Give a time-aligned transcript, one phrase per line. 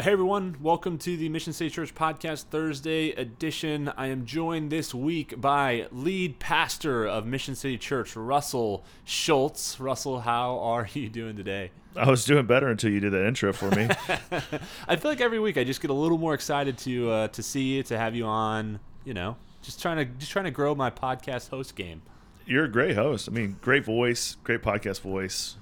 [0.00, 3.88] Hey everyone, welcome to the Mission City Church Podcast Thursday edition.
[3.96, 9.80] I am joined this week by lead pastor of Mission City Church, Russell Schultz.
[9.80, 11.72] Russell, how are you doing today?
[11.96, 13.88] I was doing better until you did that intro for me.
[14.88, 17.42] I feel like every week I just get a little more excited to uh, to
[17.42, 18.78] see you, to have you on.
[19.04, 22.02] You know, just trying to just trying to grow my podcast host game.
[22.46, 23.28] You're a great host.
[23.28, 25.56] I mean, great voice, great podcast voice.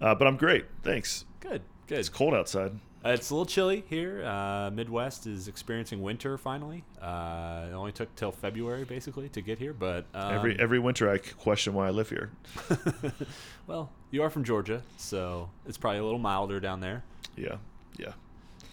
[0.00, 0.66] Uh, but I'm great.
[0.82, 1.24] Thanks.
[1.38, 2.00] Good, good.
[2.00, 2.72] It's cold outside.
[3.04, 4.24] Uh, it's a little chilly here.
[4.24, 6.84] Uh, Midwest is experiencing winter finally.
[7.00, 11.10] Uh, it only took till February basically to get here, but um, every every winter
[11.10, 12.30] I question why I live here.
[13.66, 17.02] well, you are from Georgia, so it's probably a little milder down there.
[17.36, 17.56] Yeah,
[17.98, 18.12] yeah.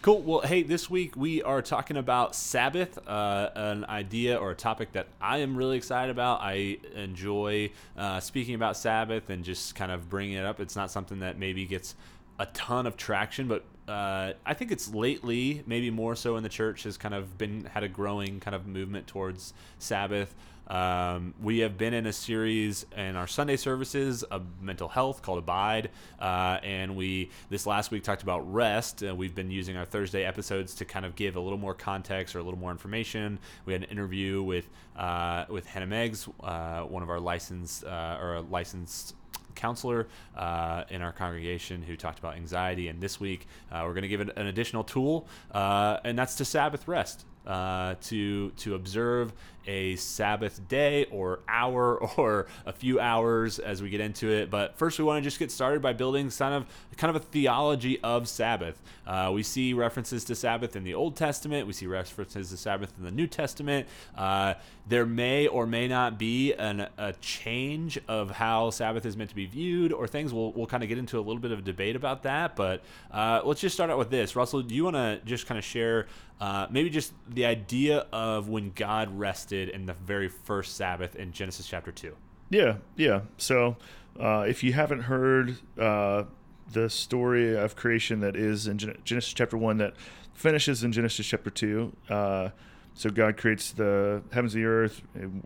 [0.02, 0.22] Cool.
[0.22, 4.92] Well, hey, this week we are talking about Sabbath, uh, an idea or a topic
[4.92, 6.42] that I am really excited about.
[6.42, 10.60] I enjoy uh, speaking about Sabbath and just kind of bringing it up.
[10.60, 11.96] It's not something that maybe gets
[12.40, 16.50] a ton of traction, but uh, I think it's lately, maybe more so in the
[16.50, 20.36] church, has kind of been had a growing kind of movement towards Sabbath.
[20.68, 25.40] Um, we have been in a series in our Sunday services of mental health called
[25.40, 29.02] Abide, uh, and we this last week talked about rest.
[29.02, 32.36] Uh, we've been using our Thursday episodes to kind of give a little more context
[32.36, 33.40] or a little more information.
[33.66, 38.18] We had an interview with uh, with Hannah Meggs, uh, one of our licensed uh,
[38.20, 39.16] or a licensed
[39.58, 42.88] counselor uh, in our congregation who talked about anxiety.
[42.88, 46.36] And this week, uh, we're going to give it an additional tool, uh, and that's
[46.36, 47.26] to Sabbath rest.
[47.46, 49.32] Uh, to to observe
[49.68, 54.50] a Sabbath day or hour or a few hours as we get into it.
[54.50, 56.66] But first, we want to just get started by building kind of
[56.98, 58.82] kind of a theology of Sabbath.
[59.06, 61.68] Uh, we see references to Sabbath in the Old Testament.
[61.68, 63.88] We see references to Sabbath in the New Testament.
[64.18, 64.56] Uh,
[64.88, 69.36] there may or may not be an, a change of how Sabbath is meant to
[69.36, 70.34] be viewed or things.
[70.34, 72.56] We'll, we'll kind of get into a little bit of debate about that.
[72.56, 74.36] But uh, let's just start out with this.
[74.36, 76.08] Russell, do you want to just kind of share
[76.40, 81.32] uh, maybe just the idea of when God rested in the very first Sabbath in
[81.32, 82.16] Genesis chapter 2.
[82.50, 83.22] Yeah, yeah.
[83.38, 83.78] So
[84.20, 86.24] uh, if you haven't heard uh,
[86.72, 89.94] the story of creation that is in Genesis chapter 1 that
[90.34, 92.50] finishes in Genesis chapter 2, uh,
[92.98, 95.04] so God creates the heavens and the earth,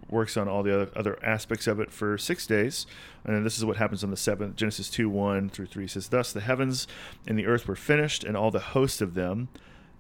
[0.10, 2.88] works on all the other, aspects of it for six days.
[3.26, 4.56] And this is what happens on the seventh.
[4.56, 6.88] Genesis 2 1 through 3 says, Thus the heavens
[7.28, 9.50] and the earth were finished, and all the host of them.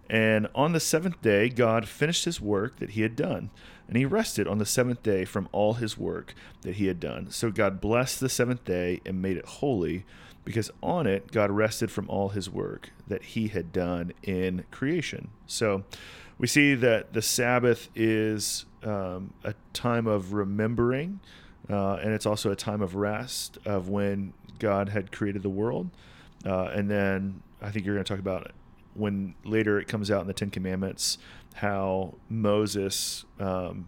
[0.09, 3.49] And on the seventh day, God finished his work that he had done,
[3.87, 7.29] and he rested on the seventh day from all his work that he had done.
[7.31, 10.03] So God blessed the seventh day and made it holy,
[10.43, 15.29] because on it God rested from all his work that he had done in creation.
[15.47, 15.83] So
[16.37, 21.19] we see that the Sabbath is um, a time of remembering,
[21.69, 25.89] uh, and it's also a time of rest of when God had created the world.
[26.45, 28.51] Uh, and then I think you're going to talk about
[28.93, 31.17] when later it comes out in the Ten Commandments
[31.55, 33.87] how Moses um,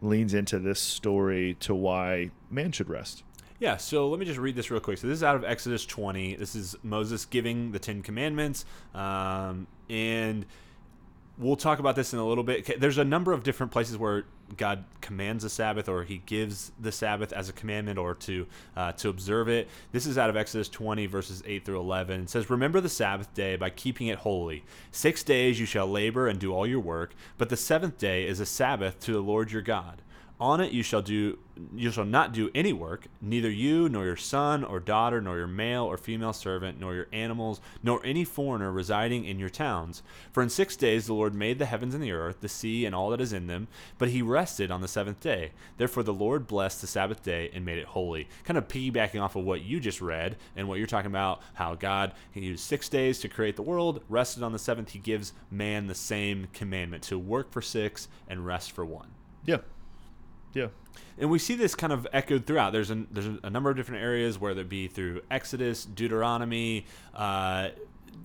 [0.00, 3.22] leans into this story to why man should rest.
[3.58, 4.96] Yeah, so let me just read this real quick.
[4.98, 6.36] So this is out of Exodus 20.
[6.36, 10.46] This is Moses giving the Ten Commandments, um, and
[11.36, 12.80] we'll talk about this in a little bit.
[12.80, 14.24] There's a number of different places where
[14.56, 18.46] God commands the Sabbath, or He gives the Sabbath as a commandment, or to
[18.76, 19.68] uh, to observe it.
[19.92, 22.22] This is out of Exodus 20 verses 8 through 11.
[22.22, 24.64] It says, "Remember the Sabbath day by keeping it holy.
[24.90, 28.40] Six days you shall labor and do all your work, but the seventh day is
[28.40, 30.02] a Sabbath to the Lord your God."
[30.40, 31.38] On it you shall do
[31.76, 35.46] you shall not do any work, neither you nor your son or daughter, nor your
[35.46, 40.02] male or female servant, nor your animals, nor any foreigner residing in your towns.
[40.32, 42.94] For in six days the Lord made the heavens and the earth, the sea and
[42.94, 45.50] all that is in them, but he rested on the seventh day.
[45.76, 48.26] Therefore the Lord blessed the Sabbath day and made it holy.
[48.44, 51.74] Kind of piggybacking off of what you just read and what you're talking about, how
[51.74, 55.34] God he used six days to create the world, rested on the seventh, he gives
[55.50, 59.08] man the same commandment to work for six and rest for one.
[59.44, 59.58] Yeah.
[60.54, 60.68] Yeah.
[61.18, 62.72] And we see this kind of echoed throughout.
[62.72, 66.86] There's a, there's a number of different areas, whether it be through Exodus, Deuteronomy.
[67.14, 67.68] Uh,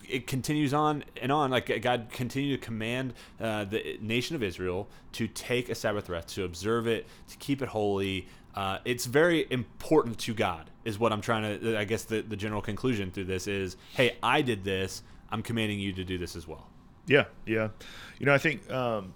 [0.07, 1.51] it continues on and on.
[1.51, 6.29] Like God continued to command uh, the nation of Israel to take a Sabbath rest,
[6.35, 8.27] to observe it, to keep it holy.
[8.53, 11.77] Uh, it's very important to God, is what I'm trying to.
[11.77, 15.03] I guess the, the general conclusion through this is, hey, I did this.
[15.29, 16.69] I'm commanding you to do this as well.
[17.07, 17.69] Yeah, yeah.
[18.19, 19.13] You know, I think um,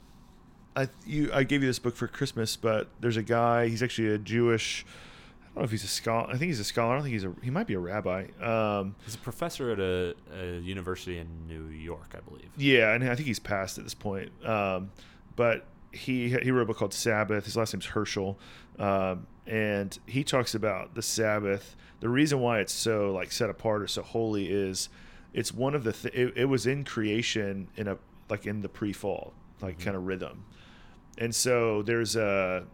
[0.76, 3.68] I you I gave you this book for Christmas, but there's a guy.
[3.68, 4.86] He's actually a Jewish.
[4.88, 6.28] I don't know if he's a scholar.
[6.28, 6.92] I think he's a scholar.
[6.94, 7.34] I don't think he's a.
[7.42, 8.28] He might be a rabbi.
[8.42, 12.50] Um, He's a professor at a, a university in New York, I believe.
[12.56, 14.32] yeah, and I think he's passed at this point.
[14.46, 14.92] Um,
[15.36, 17.46] but he he wrote a book called Sabbath.
[17.46, 18.36] His last name's Heschel,
[18.78, 21.76] um, and he talks about the Sabbath.
[22.00, 24.88] The reason why it's so like set apart or so holy is
[25.34, 27.98] it's one of the th- it, it was in creation in a
[28.30, 30.46] like in the pre-fall like kind of rhythm,
[31.20, 32.66] and so there's a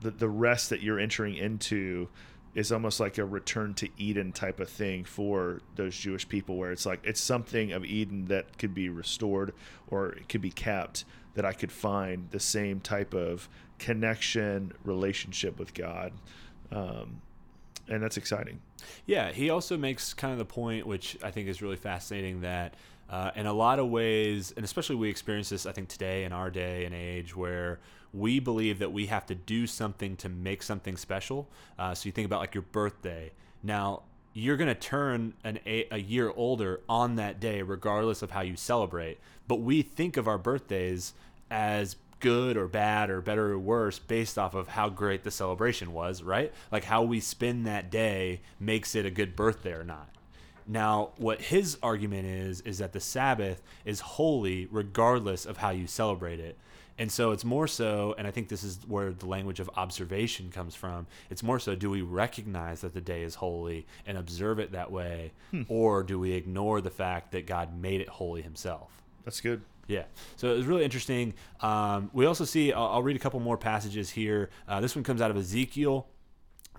[0.00, 2.08] the the rest that you're entering into
[2.54, 6.72] is almost like a return to Eden type of thing for those Jewish people, where
[6.72, 9.52] it's like it's something of Eden that could be restored
[9.88, 11.04] or it could be kept.
[11.34, 13.48] That I could find the same type of
[13.78, 16.12] connection, relationship with God,
[16.72, 17.20] um,
[17.86, 18.60] and that's exciting.
[19.06, 22.74] Yeah, he also makes kind of the point, which I think is really fascinating, that
[23.10, 26.32] uh, in a lot of ways, and especially we experience this, I think, today in
[26.32, 27.78] our day and age, where
[28.12, 31.48] we believe that we have to do something to make something special.
[31.78, 33.32] Uh, so you think about like your birthday.
[33.62, 34.02] Now,
[34.34, 38.42] you're going to turn an, a, a year older on that day, regardless of how
[38.42, 39.18] you celebrate.
[39.46, 41.14] But we think of our birthdays
[41.50, 45.92] as good or bad or better or worse based off of how great the celebration
[45.92, 46.52] was, right?
[46.70, 50.08] Like how we spend that day makes it a good birthday or not.
[50.68, 55.86] Now, what his argument is is that the Sabbath is holy regardless of how you
[55.86, 56.58] celebrate it.
[56.98, 60.50] And so it's more so, and I think this is where the language of observation
[60.50, 61.06] comes from.
[61.30, 64.90] It's more so do we recognize that the day is holy and observe it that
[64.90, 65.32] way,
[65.68, 68.90] or do we ignore the fact that God made it holy himself?
[69.24, 69.62] That's good.
[69.86, 70.04] Yeah.
[70.36, 71.34] So it was really interesting.
[71.60, 74.50] Um, we also see, I'll, I'll read a couple more passages here.
[74.66, 76.06] Uh, this one comes out of Ezekiel.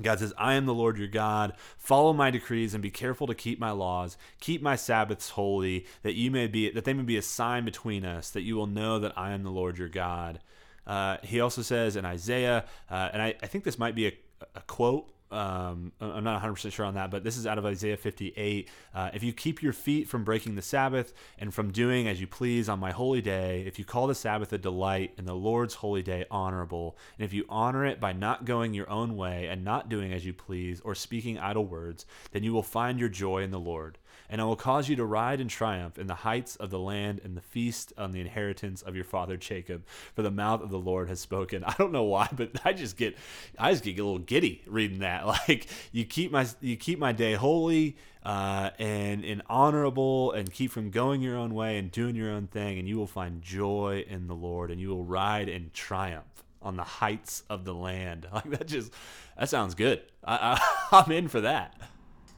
[0.04, 1.54] God says, I am the Lord your God.
[1.78, 4.18] Follow my decrees and be careful to keep my laws.
[4.40, 8.06] Keep my Sabbaths holy, that you may be that they may be a sign between
[8.06, 10.40] us, that you will know that I am the Lord your God.
[10.88, 14.14] Uh, he also says in Isaiah, uh, and I, I think this might be a,
[14.56, 17.98] a quote um, I'm not 100% sure on that, but this is out of Isaiah
[17.98, 18.70] 58.
[18.94, 22.26] Uh, if you keep your feet from breaking the Sabbath and from doing as you
[22.26, 25.76] please on my holy day, if you call the Sabbath a delight and the Lord's
[25.76, 29.64] holy day honorable, and if you honor it by not going your own way and
[29.64, 33.44] not doing as you please or speaking idle words, then you will find your joy
[33.44, 34.00] in the Lord.
[34.30, 37.22] And I will cause you to ride in triumph in the heights of the land
[37.24, 40.80] and the feast on the inheritance of your father Jacob, for the mouth of the
[40.80, 41.64] Lord has spoken.
[41.68, 43.18] I don't know why, but I just get,
[43.58, 45.26] I just get a little giddy reading that.
[45.48, 50.72] Like you keep my, you keep my day holy uh, and and honorable, and keep
[50.72, 54.04] from going your own way and doing your own thing, and you will find joy
[54.08, 58.28] in the Lord, and you will ride in triumph on the heights of the land.
[58.34, 58.92] Like that just,
[59.38, 60.02] that sounds good.
[60.24, 60.60] I,
[60.92, 61.76] I I'm in for that.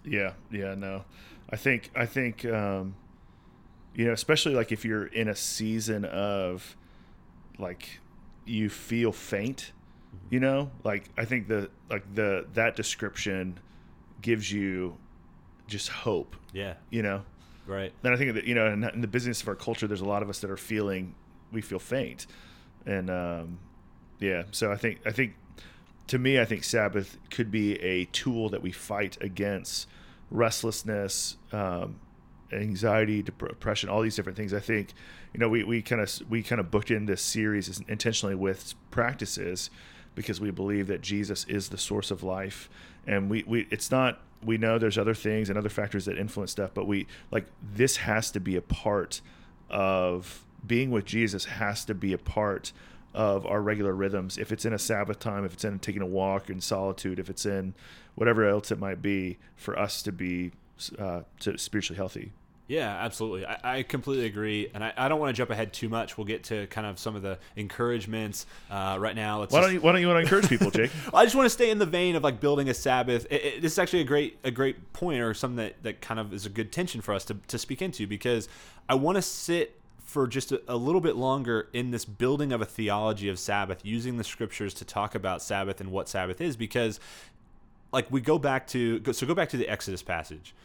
[0.04, 1.04] Yeah, yeah, no.
[1.52, 2.96] I think I think um,
[3.96, 6.76] you know, especially like if you're in a season of
[7.60, 8.00] like
[8.46, 9.72] you feel faint,
[10.30, 13.60] you know, like I think the like the that description
[14.22, 14.98] gives you
[15.68, 16.76] just hope, Yeah.
[16.90, 17.24] you know.
[17.68, 17.94] Right.
[18.02, 20.06] Then I think that you know, in, in the business of our culture, there's a
[20.06, 21.16] lot of us that are feeling
[21.52, 22.28] we feel faint,
[22.86, 23.60] and um,
[24.20, 24.44] yeah.
[24.52, 25.36] So I think I think
[26.08, 29.88] to me, I think Sabbath could be a tool that we fight against
[30.32, 32.00] restlessness, um,
[32.52, 34.54] anxiety, depression, all these different things.
[34.54, 34.94] I think
[35.34, 38.74] you know we we kind of we kind of booked in this series intentionally with
[38.90, 39.70] practices
[40.16, 42.70] because we believe that Jesus is the source of life,
[43.06, 46.52] and we we it's not we know there's other things and other factors that influence
[46.52, 49.22] stuff, but we like this has to be a part
[49.70, 52.72] of being with Jesus has to be a part
[53.14, 54.38] of our regular rhythms.
[54.38, 57.30] If it's in a Sabbath time, if it's in taking a walk in solitude, if
[57.30, 57.74] it's in
[58.16, 60.52] whatever else it might be, for us to be
[60.98, 62.32] uh, to spiritually healthy.
[62.72, 63.46] Yeah, absolutely.
[63.46, 66.18] I, I completely agree, and I, I don't want to jump ahead too much.
[66.18, 69.42] We'll get to kind of some of the encouragements uh, right now.
[69.42, 70.90] Let's Why don't you Why don't you want to encourage people, Jake?
[71.14, 73.28] I just want to stay in the vein of like building a Sabbath.
[73.30, 76.18] It, it, this is actually a great a great point, or something that, that kind
[76.18, 78.48] of is a good tension for us to, to speak into because
[78.88, 82.62] I want to sit for just a, a little bit longer in this building of
[82.62, 86.56] a theology of Sabbath, using the scriptures to talk about Sabbath and what Sabbath is,
[86.56, 87.02] because
[87.92, 90.56] like we go back to so go back to the Exodus passage.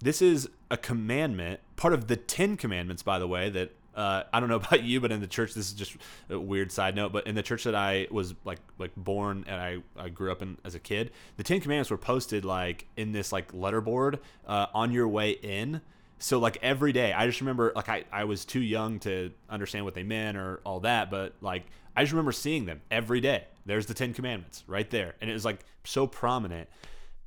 [0.00, 3.50] This is a commandment, part of the Ten Commandments, by the way.
[3.50, 5.96] That uh, I don't know about you, but in the church, this is just
[6.30, 7.12] a weird side note.
[7.12, 10.42] But in the church that I was like like born and I, I grew up
[10.42, 14.66] in as a kid, the Ten Commandments were posted like in this like letterboard uh,
[14.74, 15.80] on your way in.
[16.18, 19.84] So like every day, I just remember like I, I was too young to understand
[19.84, 21.64] what they meant or all that, but like
[21.96, 23.44] I just remember seeing them every day.
[23.66, 26.68] There's the Ten Commandments right there, and it was like so prominent.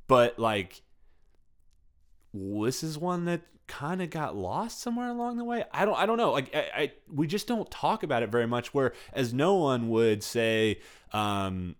[0.06, 0.82] But like
[2.34, 5.64] this is one that kind of got lost somewhere along the way.
[5.72, 6.32] I don't I don't know.
[6.32, 8.74] Like I, I we just don't talk about it very much.
[8.74, 10.80] Where as no one would say.
[11.12, 11.76] Um,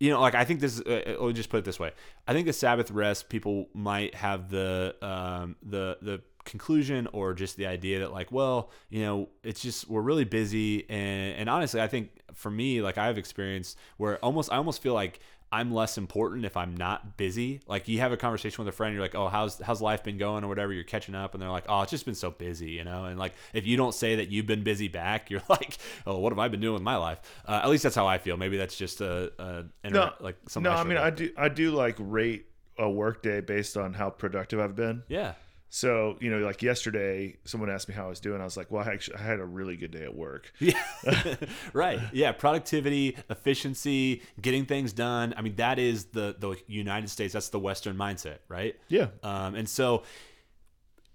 [0.00, 0.80] you know, like I think this.
[0.80, 1.90] Uh, let me just put it this way.
[2.26, 7.56] I think the Sabbath rest people might have the um, the the conclusion or just
[7.56, 11.80] the idea that like, well, you know, it's just we're really busy, and and honestly,
[11.80, 15.96] I think for me, like I've experienced where almost I almost feel like I'm less
[15.96, 17.60] important if I'm not busy.
[17.66, 20.18] Like you have a conversation with a friend, you're like, "Oh, how's how's life been
[20.18, 20.72] going?" or whatever.
[20.72, 23.04] You're catching up, and they're like, "Oh, it's just been so busy," you know.
[23.06, 26.32] And like, if you don't say that you've been busy back, you're like, "Oh, what
[26.32, 28.36] have I been doing with my life?" Uh, at least that's how I feel.
[28.36, 30.70] Maybe that's just a, a No, like something.
[30.70, 32.46] no, I should mean, have I do, I do like rate
[32.78, 35.02] a work day based on how productive I've been.
[35.08, 35.32] Yeah.
[35.70, 38.40] So, you know, like yesterday, someone asked me how I was doing.
[38.40, 40.52] I was like, well, I actually I had a really good day at work.
[40.60, 40.74] Yeah.
[41.72, 42.00] right.
[42.12, 42.32] Yeah.
[42.32, 45.34] Productivity, efficiency, getting things done.
[45.36, 47.32] I mean, that is the the United States.
[47.32, 48.76] That's the Western mindset, right?
[48.88, 49.08] Yeah.
[49.22, 50.02] Um, and so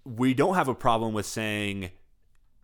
[0.05, 1.91] we don't have a problem with saying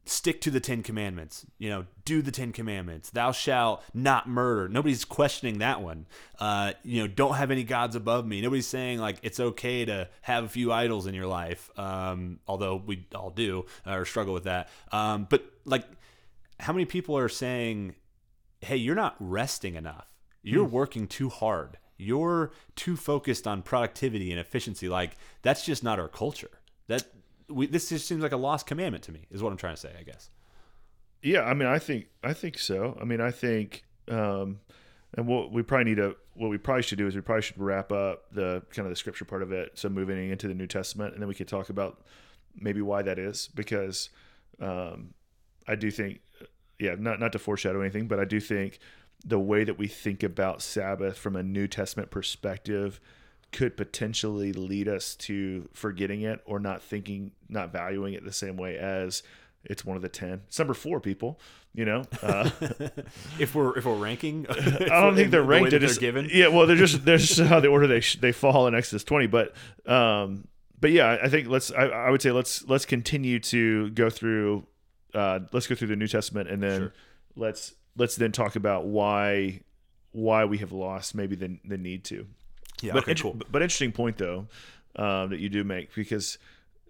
[0.09, 1.45] stick to the Ten Commandments.
[1.57, 3.09] You know, do the Ten Commandments.
[3.09, 4.67] Thou shalt not murder.
[4.67, 6.05] Nobody's questioning that one.
[6.39, 8.41] Uh, you know, don't have any gods above me.
[8.41, 11.69] Nobody's saying like it's okay to have a few idols in your life.
[11.77, 14.69] Um, although we all do uh, or struggle with that.
[14.91, 15.85] Um, but like,
[16.59, 17.95] how many people are saying,
[18.61, 20.07] "Hey, you're not resting enough.
[20.41, 21.77] You're working too hard.
[21.97, 26.51] You're too focused on productivity and efficiency." Like that's just not our culture.
[26.87, 27.03] That
[27.49, 29.27] we, this just seems like a lost commandment to me.
[29.31, 29.91] Is what I'm trying to say.
[29.97, 30.29] I guess.
[31.21, 32.97] Yeah, I mean, I think I think so.
[32.99, 34.59] I mean, I think, um,
[35.13, 37.57] and what we probably need to, what we probably should do is we probably should
[37.57, 39.71] wrap up the kind of the scripture part of it.
[39.77, 42.01] So moving into the New Testament, and then we could talk about
[42.55, 44.09] maybe why that is because
[44.61, 45.13] um,
[45.67, 46.21] I do think,
[46.79, 48.79] yeah, not not to foreshadow anything, but I do think
[49.25, 53.01] the way that we think about Sabbath from a New Testament perspective
[53.51, 58.57] could potentially lead us to forgetting it or not thinking, not valuing it the same
[58.57, 59.23] way as
[59.65, 60.41] it's one of the 10.
[60.47, 61.39] It's number four, people,
[61.73, 62.03] you know?
[62.21, 62.49] Uh,
[63.39, 65.71] If we're if we're ranking, I don't think they're ranked.
[65.71, 66.29] They're They're just, given.
[66.31, 69.03] Yeah, well, they're just, they're just how they order they, sh- they fall in Exodus
[69.03, 69.27] 20.
[69.27, 69.53] But,
[69.85, 70.47] um,
[70.79, 74.65] but yeah, I think let's, I, I would say let's, let's continue to go through,
[75.13, 76.93] uh, let's go through the New Testament and then Sure.
[77.35, 79.61] let's, let's then talk about why,
[80.11, 82.27] why we have lost maybe the, the need to.
[82.81, 82.93] Yeah.
[82.93, 83.15] But, okay.
[83.15, 83.37] Cool.
[83.51, 84.47] but interesting point though
[84.95, 86.37] um, that you do make because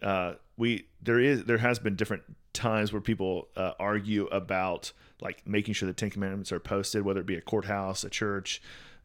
[0.02, 4.92] uh, we there is there has been different times where people uh, argue about
[5.22, 8.62] like making sure the Ten Commandments are posted, whether it be a courthouse, a church,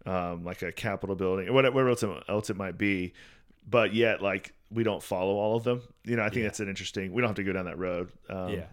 [0.07, 3.13] um, like a Capitol building, or whatever else it, else it might be.
[3.69, 5.83] But yet, like we don't follow all of them.
[6.05, 6.43] You know, I think Yeah.
[6.45, 7.13] that's an interesting.
[7.13, 8.11] We don't have to go down that road.
[8.29, 8.67] Um, yeah.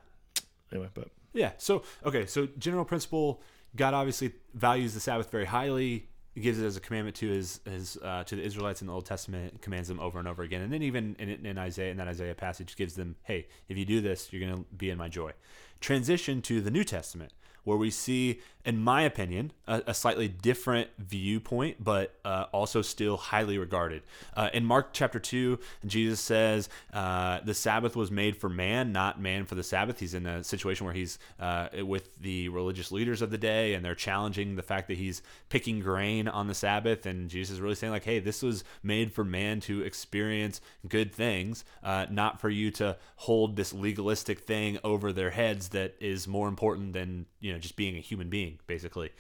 [0.72, 1.52] Anyway, but Yeah.
[1.58, 2.26] So okay.
[2.26, 3.42] So general principle:
[3.76, 6.08] God obviously values the Sabbath very highly.
[6.40, 9.06] Gives it as a commandment to his his uh, to the Israelites in the Old
[9.06, 9.62] Testament.
[9.62, 12.34] Commands them over and over again, and then even in, in Isaiah in that Isaiah
[12.34, 15.34] passage gives them, hey, if you do this, you're going to be in my joy.
[15.82, 17.34] Transition to the New Testament,
[17.66, 23.18] where we see, in my opinion, a, a slightly different viewpoint, but uh, also still
[23.18, 24.04] highly regarded.
[24.36, 29.20] Uh, in Mark chapter 2, Jesus says, uh, The Sabbath was made for man, not
[29.20, 30.00] man for the Sabbath.
[30.00, 33.84] He's in a situation where he's uh, with the religious leaders of the day, and
[33.84, 37.06] they're challenging the fact that he's picking grain on the Sabbath.
[37.06, 41.14] And Jesus is really saying, like, hey, this was made for man to experience good
[41.14, 46.28] things, uh, not for you to hold this legalistic thing over their heads that is
[46.28, 49.12] more important than, you know, just being a human being, basically.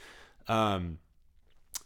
[0.48, 1.00] Um,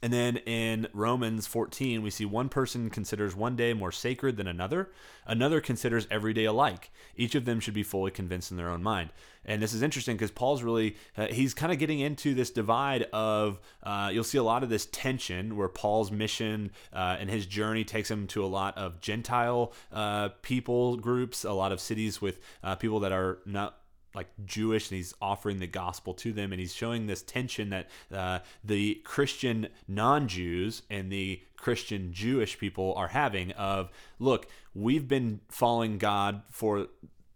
[0.06, 4.46] and then in Romans 14, we see one person considers one day more sacred than
[4.46, 4.92] another.
[5.26, 6.92] Another considers every day alike.
[7.16, 9.10] Each of them should be fully convinced in their own mind.
[9.46, 13.04] And this is interesting because Paul's really, uh, he's kind of getting into this divide
[13.14, 17.46] of, uh, you'll see a lot of this tension where Paul's mission uh, and his
[17.46, 22.22] journey takes him to a lot of Gentile uh, people groups, a lot of cities
[22.22, 23.80] with uh, people that are not
[24.16, 27.90] like Jewish, and he's offering the gospel to them, and he's showing this tension that
[28.14, 33.52] uh, the Christian non-Jews and the Christian Jewish people are having.
[33.54, 36.88] Of look, we've been following God for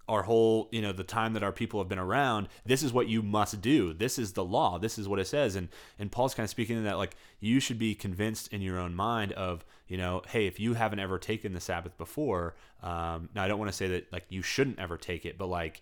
[0.09, 2.47] our whole, you know, the time that our people have been around.
[2.65, 3.93] This is what you must do.
[3.93, 4.79] This is the law.
[4.79, 5.55] This is what it says.
[5.55, 5.69] And
[5.99, 8.95] and Paul's kind of speaking in that like you should be convinced in your own
[8.95, 13.43] mind of you know, hey, if you haven't ever taken the Sabbath before, um, now
[13.43, 15.81] I don't want to say that like you shouldn't ever take it, but like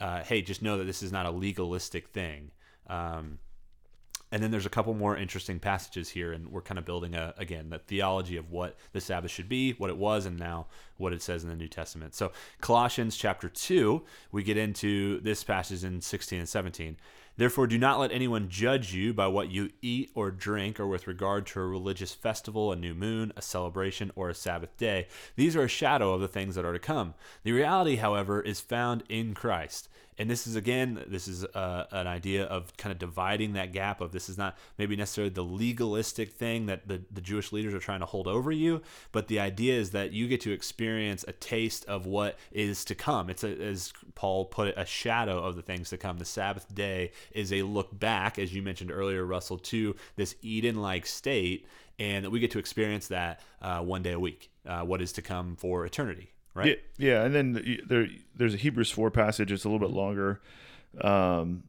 [0.00, 2.50] uh, hey, just know that this is not a legalistic thing.
[2.88, 3.38] Um,
[4.34, 7.32] and then there's a couple more interesting passages here, and we're kind of building a
[7.38, 11.12] again the theology of what the Sabbath should be, what it was, and now what
[11.12, 12.16] it says in the New Testament.
[12.16, 16.96] So Colossians chapter two, we get into this passage in 16 and 17.
[17.36, 21.06] Therefore, do not let anyone judge you by what you eat or drink, or with
[21.06, 25.08] regard to a religious festival, a new moon, a celebration, or a Sabbath day.
[25.34, 27.14] These are a shadow of the things that are to come.
[27.42, 29.88] The reality, however, is found in Christ
[30.18, 34.00] and this is again this is uh, an idea of kind of dividing that gap
[34.00, 37.80] of this is not maybe necessarily the legalistic thing that the, the jewish leaders are
[37.80, 38.80] trying to hold over you
[39.12, 42.94] but the idea is that you get to experience a taste of what is to
[42.94, 43.30] come.
[43.30, 46.18] It's a, as paul put it a shadow of the things to come.
[46.18, 50.80] The sabbath day is a look back as you mentioned earlier russell to this eden
[50.80, 51.66] like state
[51.98, 55.12] and that we get to experience that uh, one day a week uh, what is
[55.12, 56.80] to come for eternity right?
[56.96, 57.24] Yeah, yeah.
[57.24, 59.52] and then there there's a Hebrews four passage.
[59.52, 60.40] It's a little bit longer.
[61.00, 61.64] Um,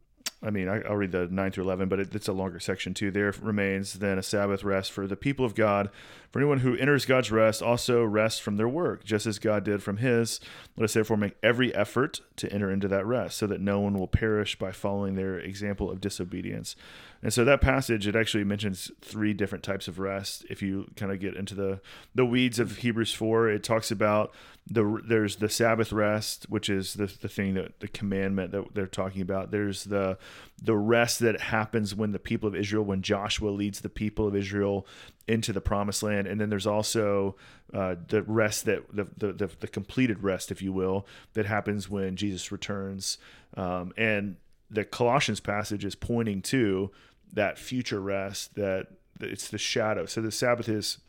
[0.45, 2.93] I mean, I, will read the 9 through 11, but it, it's a longer section
[2.93, 3.09] too.
[3.09, 5.89] There remains then a Sabbath rest for the people of God.
[6.31, 9.81] For anyone who enters God's rest, also rests from their work, just as God did
[9.81, 10.39] from his.
[10.77, 13.97] Let us therefore make every effort to enter into that rest, so that no one
[13.97, 16.75] will perish by following their example of disobedience.
[17.23, 20.45] And so that passage, it actually mentions three different types of rest.
[20.47, 21.79] If you kind of get into the,
[22.13, 24.31] the weeds of Hebrews 4, it talks about
[24.67, 28.87] the there's the Sabbath rest, which is the, the thing that the commandment that they're
[28.87, 29.51] talking about.
[29.51, 30.17] There's the
[30.61, 34.35] the rest that happens when the people of Israel, when Joshua leads the people of
[34.35, 34.87] Israel
[35.27, 36.27] into the promised land.
[36.27, 37.35] And then there's also
[37.73, 41.89] uh, the rest that the, the, the, the, completed rest, if you will, that happens
[41.89, 43.17] when Jesus returns.
[43.57, 44.37] Um, and
[44.69, 46.91] the Colossians passage is pointing to
[47.33, 48.87] that future rest that
[49.19, 50.05] it's the shadow.
[50.05, 50.99] So the Sabbath is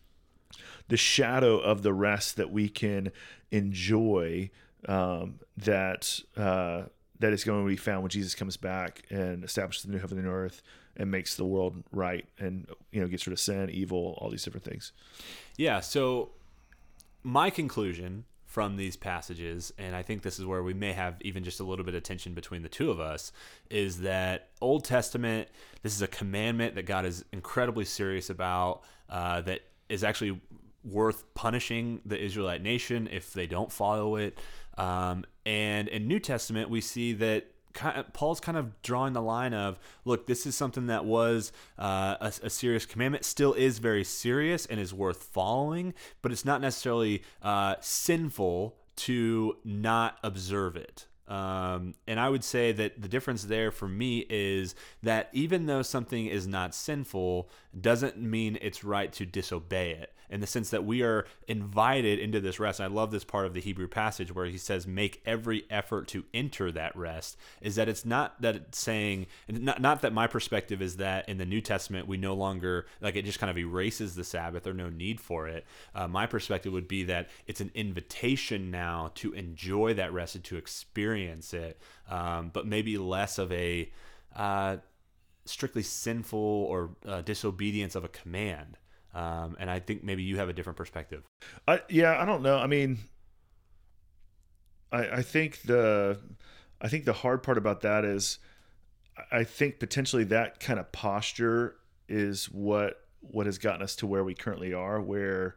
[0.88, 3.12] the shadow of the rest that we can
[3.50, 4.50] enjoy
[4.88, 6.82] um, that uh,
[7.18, 10.18] that is going to be found when Jesus comes back and establishes the new heaven
[10.18, 10.62] and earth
[10.96, 14.44] and makes the world right and you know gets rid of sin, evil, all these
[14.44, 14.92] different things.
[15.56, 15.80] Yeah.
[15.80, 16.30] So
[17.22, 21.44] my conclusion from these passages, and I think this is where we may have even
[21.44, 23.32] just a little bit of tension between the two of us,
[23.68, 25.48] is that Old Testament,
[25.82, 30.40] this is a commandment that God is incredibly serious about, uh, that is actually
[30.84, 34.38] worth punishing the Israelite nation if they don't follow it.
[34.78, 37.46] Um, and in New Testament, we see that
[38.12, 42.32] Paul's kind of drawing the line of look, this is something that was uh, a,
[42.44, 47.22] a, serious commandment, still is very serious and is worth following, but it's not necessarily
[47.42, 51.06] uh, sinful to not observe it.
[51.28, 55.82] Um, and I would say that the difference there for me is that even though
[55.82, 60.84] something is not sinful, doesn't mean it's right to disobey it in the sense that
[60.84, 62.80] we are invited into this rest.
[62.80, 66.08] And I love this part of the Hebrew passage where he says, make every effort
[66.08, 67.36] to enter that rest.
[67.60, 71.38] Is that it's not that it's saying, not, not that my perspective is that in
[71.38, 74.74] the New Testament, we no longer, like it just kind of erases the Sabbath or
[74.74, 75.64] no need for it.
[75.94, 80.44] Uh, my perspective would be that it's an invitation now to enjoy that rest and
[80.44, 83.90] to experience it, um, but maybe less of a,
[84.34, 84.76] uh,
[85.44, 88.76] strictly sinful or uh, disobedience of a command.
[89.16, 91.22] Um, and I think maybe you have a different perspective.
[91.66, 92.58] I, yeah, I don't know.
[92.58, 92.98] I mean,
[94.92, 96.18] I, I think the
[96.82, 98.38] I think the hard part about that is
[99.32, 101.76] I think potentially that kind of posture
[102.10, 105.56] is what what has gotten us to where we currently are, where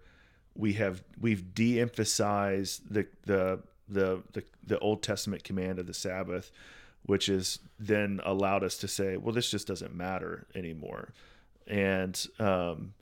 [0.55, 6.49] we have we've de-emphasized the the the the, the Old Testament command of the Sabbath
[7.03, 11.13] which has then allowed us to say, well, this just doesn't matter anymore.
[11.65, 12.93] And um,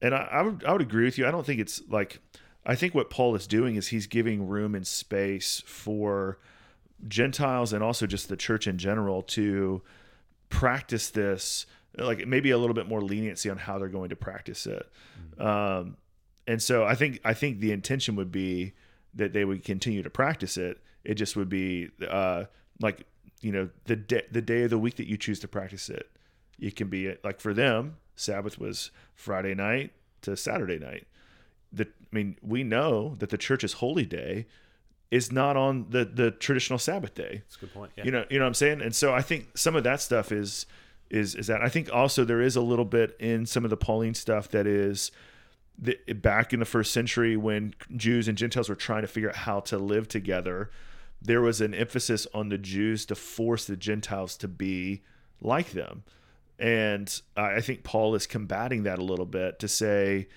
[0.00, 1.26] and I, I would I would agree with you.
[1.26, 2.20] I don't think it's like
[2.64, 6.38] I think what Paul is doing is he's giving room and space for
[7.06, 9.82] Gentiles and also just the church in general to
[10.48, 14.66] practice this, like maybe a little bit more leniency on how they're going to practice
[14.66, 14.86] it.
[15.36, 15.46] Mm-hmm.
[15.46, 15.96] Um,
[16.46, 18.74] and so I think I think the intention would be
[19.14, 20.78] that they would continue to practice it.
[21.04, 22.44] It just would be uh,
[22.80, 23.06] like
[23.40, 26.10] you know the day the day of the week that you choose to practice it.
[26.58, 31.06] It can be like for them, Sabbath was Friday night to Saturday night.
[31.72, 34.46] The, I mean, we know that the church's holy day
[35.10, 37.42] is not on the the traditional Sabbath day.
[37.44, 37.92] That's a good point.
[37.96, 38.04] Yeah.
[38.04, 38.82] You know, you know what I'm saying?
[38.82, 40.66] And so I think some of that stuff is
[41.10, 43.76] is is that I think also there is a little bit in some of the
[43.76, 45.10] Pauline stuff that is
[45.78, 49.36] the, back in the first century when Jews and Gentiles were trying to figure out
[49.36, 50.70] how to live together
[51.20, 55.02] there was an emphasis on the Jews to force the Gentiles to be
[55.40, 56.04] like them.
[56.58, 60.28] And I think Paul is combating that a little bit to say,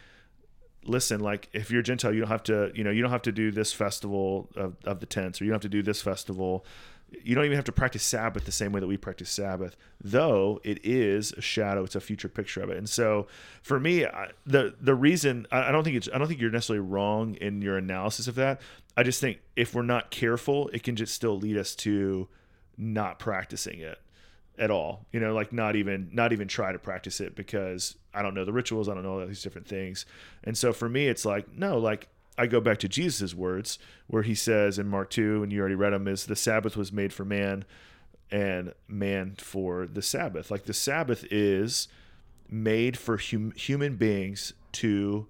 [0.84, 3.32] listen, like if you're Gentile, you don't have to, you know, you don't have to
[3.32, 6.66] do this festival of, of the tents or you don't have to do this festival.
[7.24, 10.62] You don't even have to practice Sabbath the same way that we practice Sabbath, though
[10.64, 11.84] it is a shadow.
[11.84, 12.78] It's a future picture of it.
[12.78, 13.28] And so
[13.62, 16.86] for me, I, the, the reason I don't think it's, I don't think you're necessarily
[16.86, 18.62] wrong in your analysis of that.
[18.96, 22.30] I just think if we're not careful, it can just still lead us to
[22.78, 24.00] not practicing it.
[24.58, 25.06] At all.
[25.12, 28.46] You know, like not even not even try to practice it because I don't know
[28.46, 30.06] the rituals, I don't know all these different things.
[30.44, 34.24] And so for me it's like no, like I go back to Jesus' words where
[34.24, 37.14] he says in Mark 2 and you already read them is the Sabbath was made
[37.14, 37.66] for man
[38.32, 40.50] and man for the Sabbath.
[40.50, 41.88] Like the Sabbath is
[42.50, 45.28] made for hum- human beings to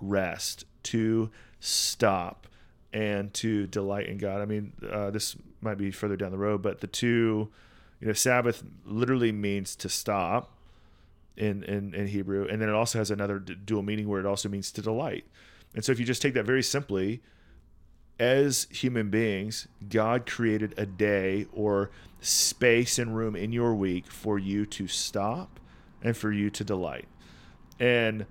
[0.00, 1.30] rest, to
[1.60, 2.46] stop,
[2.92, 4.40] and to delight in God.
[4.40, 7.50] I mean, uh, this might be further down the road, but the two,
[8.00, 10.56] you know, Sabbath literally means to stop
[11.36, 12.46] in, in, in Hebrew.
[12.48, 15.24] And then it also has another dual meaning where it also means to delight.
[15.74, 17.20] And so if you just take that very simply,
[18.18, 24.38] as human beings, God created a day or space and room in your week for
[24.38, 25.60] you to stop
[26.02, 27.08] and for you to delight.
[27.78, 28.26] And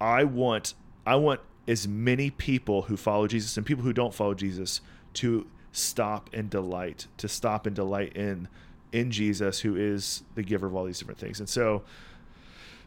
[0.00, 0.74] I want
[1.06, 4.80] I want as many people who follow Jesus and people who don't follow Jesus
[5.14, 8.48] to stop and delight, to stop and delight in
[8.92, 11.40] in Jesus who is the giver of all these different things.
[11.40, 11.82] And so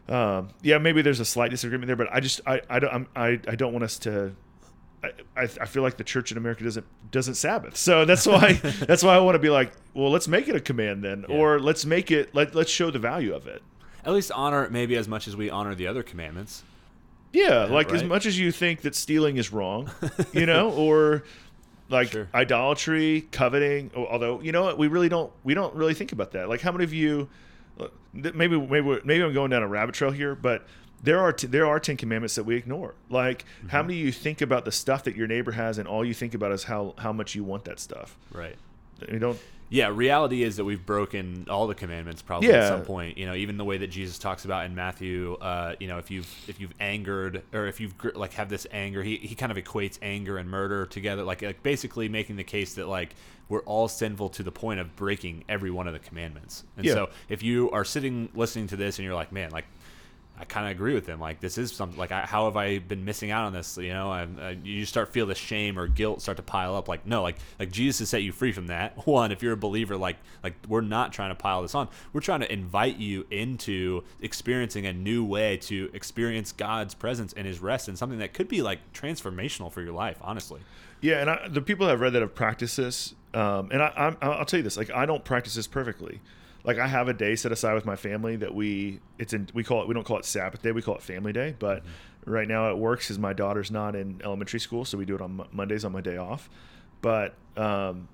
[0.08, 3.06] um, yeah, maybe there's a slight disagreement there, but I just I I don't I'm,
[3.14, 4.34] I I don't want us to
[5.02, 9.02] I, I feel like the church in America doesn't doesn't Sabbath, so that's why that's
[9.02, 11.36] why I want to be like, well, let's make it a command then, yeah.
[11.36, 13.62] or let's make it let let's show the value of it.
[14.04, 16.62] At least honor it maybe as much as we honor the other commandments.
[17.32, 17.96] Yeah, yeah like right?
[17.96, 19.90] as much as you think that stealing is wrong,
[20.32, 21.22] you know, or
[21.90, 22.28] like sure.
[22.34, 23.90] idolatry, coveting.
[23.94, 26.48] Although you know what, we really don't we don't really think about that.
[26.48, 27.28] Like how many of you?
[28.12, 30.66] Maybe maybe maybe I'm going down a rabbit trail here, but
[31.02, 33.68] there are t- there are 10 commandments that we ignore like mm-hmm.
[33.68, 36.34] how many you think about the stuff that your neighbor has and all you think
[36.34, 38.56] about is how how much you want that stuff right
[39.10, 39.38] you don't
[39.70, 42.56] yeah reality is that we've broken all the commandments probably yeah.
[42.56, 45.74] at some point you know even the way that jesus talks about in matthew uh,
[45.80, 49.16] you know if you've if you've angered or if you've like have this anger he,
[49.16, 52.88] he kind of equates anger and murder together like, like basically making the case that
[52.88, 53.14] like
[53.48, 56.92] we're all sinful to the point of breaking every one of the commandments and yeah.
[56.92, 59.66] so if you are sitting listening to this and you're like man like
[60.40, 61.20] I kind of agree with him.
[61.20, 63.76] Like this is something like I, how have I been missing out on this?
[63.76, 66.88] You know, I, I, you start feel the shame or guilt start to pile up.
[66.88, 69.06] Like no, like like Jesus has set you free from that.
[69.06, 71.88] One, if you're a believer, like like we're not trying to pile this on.
[72.14, 77.46] We're trying to invite you into experiencing a new way to experience God's presence and
[77.46, 80.16] His rest, and something that could be like transformational for your life.
[80.22, 80.60] Honestly.
[81.02, 84.26] Yeah, and I, the people I've read that have practiced this, um, and I, I,
[84.26, 86.20] I'll tell you this: like I don't practice this perfectly
[86.64, 89.64] like I have a day set aside with my family that we it's in we
[89.64, 92.30] call it we don't call it Sabbath day we call it Family Day but mm-hmm.
[92.30, 95.20] right now it works because my daughter's not in elementary school so we do it
[95.20, 96.50] on Mondays on my day off
[97.00, 98.08] but um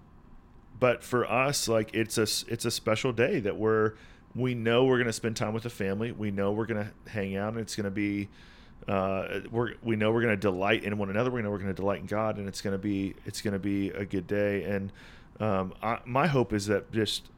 [0.78, 3.94] but for us like it's a it's a special day that we're
[4.34, 7.52] we know we're gonna spend time with the family we know we're gonna hang out
[7.52, 8.28] and it's gonna be
[8.88, 11.30] uh, we're we know we're going to delight in one another.
[11.30, 13.52] We know we're going to delight in God, and it's going to be it's going
[13.52, 14.62] to be a good day.
[14.62, 14.92] And
[15.40, 17.28] um, I, my hope is that just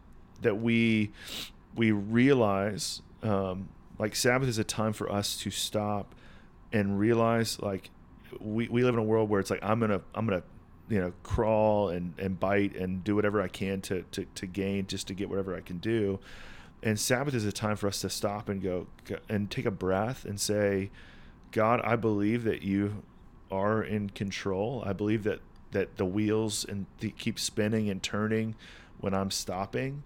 [0.43, 1.11] that we
[1.75, 6.15] we realize um, like Sabbath is a time for us to stop
[6.73, 7.91] and realize like
[8.41, 10.43] we, we live in a world where it's like I'm gonna I'm gonna
[10.89, 14.87] you know crawl and, and bite and do whatever I can to, to, to gain
[14.87, 16.19] just to get whatever I can do.
[16.83, 18.87] And Sabbath is a time for us to stop and go
[19.29, 20.91] and take a breath and say
[21.51, 23.03] God I believe that you
[23.51, 24.83] are in control.
[24.87, 25.41] I believe that
[25.73, 28.55] that the wheels and th- keep spinning and turning
[29.01, 30.03] when I'm stopping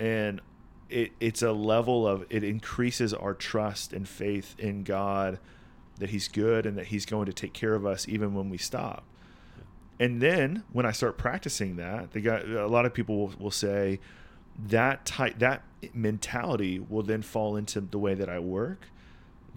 [0.00, 0.40] and
[0.88, 5.38] it, it's a level of it increases our trust and faith in God
[5.98, 8.58] that He's good and that He's going to take care of us even when we
[8.58, 9.04] stop.
[10.00, 13.50] And then when I start practicing that, the guy, a lot of people will, will
[13.50, 14.00] say
[14.68, 15.62] that type that
[15.94, 18.86] mentality will then fall into the way that I work.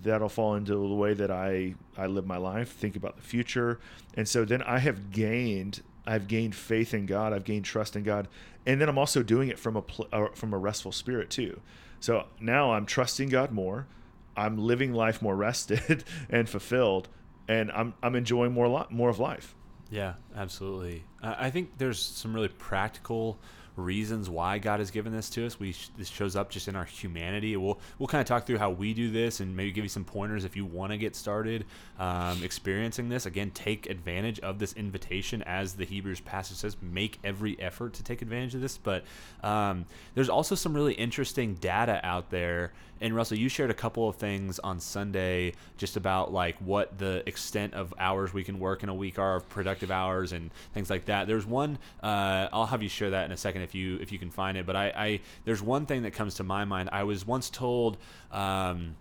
[0.02, 3.80] That'll fall into the way that I I live my life, think about the future,
[4.16, 8.04] and so then I have gained I've gained faith in God, I've gained trust in
[8.04, 8.28] God,
[8.66, 11.60] and then I'm also doing it from a pl- uh, from a restful spirit too.
[12.00, 13.88] So now I'm trusting God more.
[14.36, 17.10] I'm living life more rested and fulfilled,
[17.48, 19.56] and I'm I'm enjoying more lot more of life.
[19.90, 21.04] Yeah, absolutely.
[21.22, 23.38] I think there's some really practical
[23.76, 25.60] reasons why God has given this to us.
[25.60, 27.56] We this shows up just in our humanity.
[27.58, 30.06] We'll we'll kind of talk through how we do this and maybe give you some
[30.06, 31.66] pointers if you want to get started
[32.00, 33.26] um, experiencing this.
[33.26, 36.78] Again, take advantage of this invitation, as the Hebrews passage says.
[36.82, 38.78] Make every effort to take advantage of this.
[38.78, 39.04] But
[39.44, 42.72] um, there's also some really interesting data out there.
[43.04, 47.22] And Russell, you shared a couple of things on Sunday just about like what the
[47.28, 50.90] extent of hours we can work in a week are, of productive hours and things
[50.90, 51.28] like that.
[51.28, 51.80] There's one.
[52.02, 54.58] Uh, I'll have you share that in a second if you if you can find
[54.58, 54.66] it.
[54.66, 56.90] But I, I there's one thing that comes to my mind.
[56.94, 57.98] I was once told.
[58.32, 58.96] Um,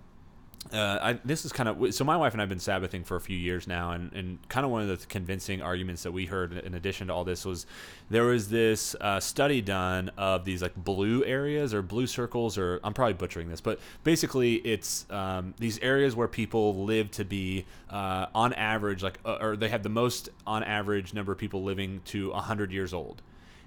[0.70, 3.20] uh, I, this is kind of so my wife and I've been Sabbathing for a
[3.20, 6.53] few years now, and, and kind of one of the convincing arguments that we heard
[6.53, 7.66] in addition to all this was
[8.11, 12.81] there was this uh, study done of these like blue areas or blue circles, or
[12.85, 17.64] I'm probably butchering this, but basically it's um, these areas where people live to be
[17.90, 21.64] uh, on average like uh, or they have the most on average number of people
[21.64, 23.20] living to 100 years old.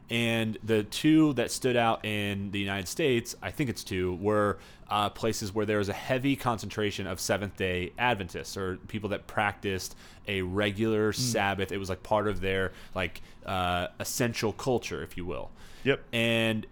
[0.09, 4.57] And the two that stood out in the United States, I think it's two, were
[4.89, 9.25] uh, places where there was a heavy concentration of Seventh day Adventists or people that
[9.25, 9.95] practiced
[10.27, 11.15] a regular mm.
[11.15, 11.71] Sabbath.
[11.71, 15.49] It was like part of their like uh, essential culture, if you will.
[15.83, 16.03] Yep.
[16.13, 16.67] And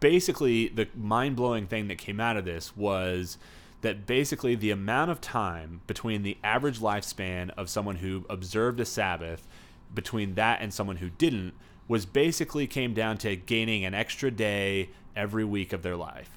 [0.00, 3.36] basically, the mind blowing thing that came out of this was
[3.82, 8.84] that basically the amount of time between the average lifespan of someone who observed a
[8.86, 9.46] Sabbath
[9.94, 11.52] between that and someone who didn't
[11.88, 16.30] was basically came down to gaining an extra day every week of their life.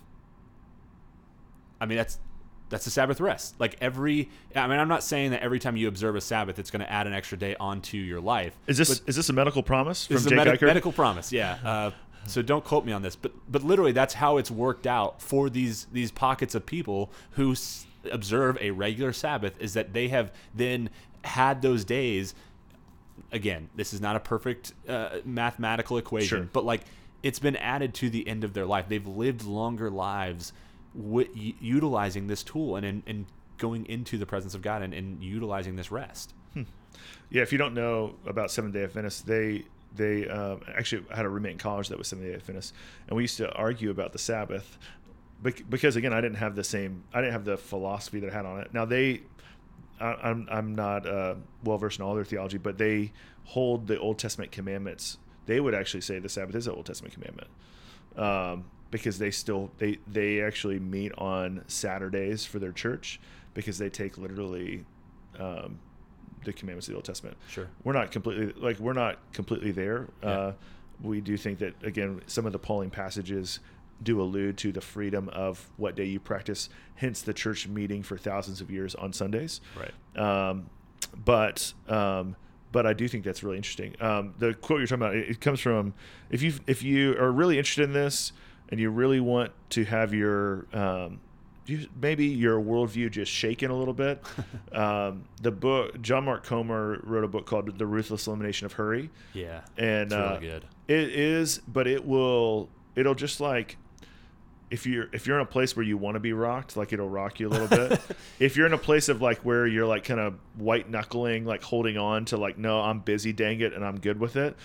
[1.79, 2.19] I mean, that's
[2.69, 3.55] that's a Sabbath rest.
[3.59, 6.69] Like every, I mean, I'm not saying that every time you observe a Sabbath, it's
[6.69, 8.57] going to add an extra day onto your life.
[8.67, 11.31] Is this is this a medical promise from Jake a medical promise?
[11.31, 11.57] Yeah.
[11.63, 11.91] Uh,
[12.25, 15.49] so don't quote me on this, but but literally that's how it's worked out for
[15.49, 19.53] these these pockets of people who s- observe a regular Sabbath.
[19.61, 20.89] Is that they have then
[21.23, 22.35] had those days
[23.31, 26.49] again, this is not a perfect uh, mathematical equation, sure.
[26.53, 26.81] but like
[27.23, 28.85] it's been added to the end of their life.
[28.87, 30.53] They've lived longer lives
[30.95, 33.25] w- utilizing this tool and, and, and
[33.57, 36.33] going into the presence of God and, and utilizing this rest.
[36.53, 36.63] Hmm.
[37.29, 41.29] Yeah, if you don't know about Seventh Day Adventists, they they um, actually had a
[41.29, 42.73] roommate in college that was Seventh Day Adventist,
[43.07, 44.77] and we used to argue about the Sabbath
[45.41, 48.45] because again, I didn't have the same, I didn't have the philosophy that I had
[48.45, 48.73] on it.
[48.73, 49.21] Now they
[49.99, 53.11] I, am I'm not uh, well versed in all their theology, but they
[53.45, 55.17] hold the Old Testament commandments.
[55.45, 57.49] They would actually say the Sabbath is an Old Testament commandment
[58.17, 63.19] um, because they still they they actually meet on Saturdays for their church
[63.53, 64.85] because they take literally
[65.39, 65.79] um,
[66.43, 67.37] the commandments of the Old Testament.
[67.49, 70.07] Sure, we're not completely like we're not completely there.
[70.21, 70.29] Yeah.
[70.29, 70.53] Uh,
[71.01, 73.59] we do think that again some of the Pauline passages
[74.01, 78.17] do allude to the freedom of what day you practice, hence the church meeting for
[78.17, 79.61] thousands of years on Sundays.
[79.75, 80.19] Right.
[80.19, 80.69] Um,
[81.25, 82.35] but um,
[82.71, 83.95] but I do think that's really interesting.
[84.01, 85.93] Um, the quote you're talking about it, it, comes from
[86.29, 88.33] if you if you are really interested in this
[88.69, 91.19] and you really want to have your um,
[91.65, 94.23] you, maybe your worldview just shaken a little bit.
[94.73, 99.09] um, the book John Mark Comer wrote a book called The Ruthless Elimination of Hurry.
[99.33, 100.65] Yeah, and really uh, good.
[100.87, 103.77] It is, but it will it'll just like
[104.69, 107.09] if you're if you're in a place where you want to be rocked, like it'll
[107.09, 108.01] rock you a little bit.
[108.39, 111.63] if you're in a place of like where you're like kind of white knuckling, like
[111.63, 114.55] holding on to like no, I'm busy, dang it, and I'm good with it,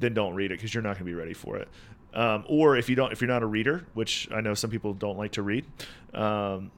[0.00, 1.68] then don't read it because you're not going to be ready for it.
[2.14, 4.92] Um, or if you don't, if you're not a reader, which I know some people
[4.94, 5.64] don't like to read,
[6.14, 6.70] um,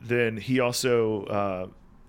[0.00, 1.66] then he also uh,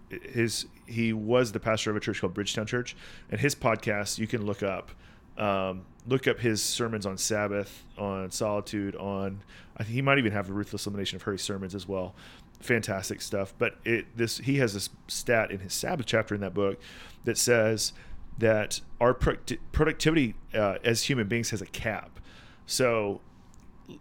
[0.09, 2.95] his he was the pastor of a church called Bridgetown Church,
[3.29, 4.91] and his podcast you can look up.
[5.37, 9.43] Um, look up his sermons on Sabbath, on solitude, on
[9.77, 12.15] I think he might even have the ruthless elimination of hurry sermons as well.
[12.59, 13.53] Fantastic stuff.
[13.57, 16.79] But it this he has this stat in his Sabbath chapter in that book
[17.23, 17.93] that says
[18.37, 22.19] that our productivity uh, as human beings has a cap.
[22.65, 23.21] So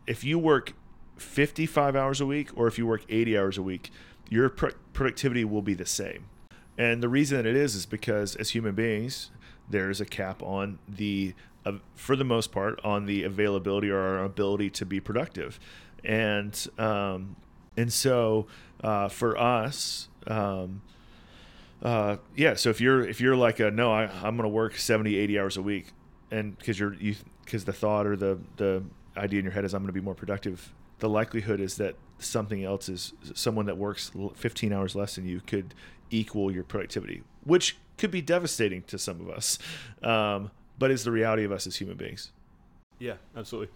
[0.07, 0.75] if you work
[1.17, 3.91] 55 hours a week or if you work 80 hours a week,
[4.29, 6.27] your productivity will be the same.
[6.79, 9.31] And the reason that it is is because as human beings,
[9.69, 11.35] there's a cap on the
[11.94, 15.61] for the most part, on the availability or our ability to be productive,
[16.05, 17.37] and um,
[17.77, 18.46] and so
[18.83, 20.09] uh, for us.
[20.27, 20.83] Um,
[21.83, 24.77] uh, yeah, so if you're if you're like a no, I, I'm going to work
[24.77, 25.92] 70, 80 hours a week,
[26.31, 28.83] and because you're you because the thought or the the
[29.16, 30.73] idea in your head is I'm going to be more productive.
[30.99, 35.40] The likelihood is that something else is someone that works 15 hours less than you
[35.40, 35.75] could
[36.11, 39.59] equal your productivity, which could be devastating to some of us.
[40.03, 42.33] Um, but is the reality of us as human beings.
[42.99, 43.73] Yeah, absolutely.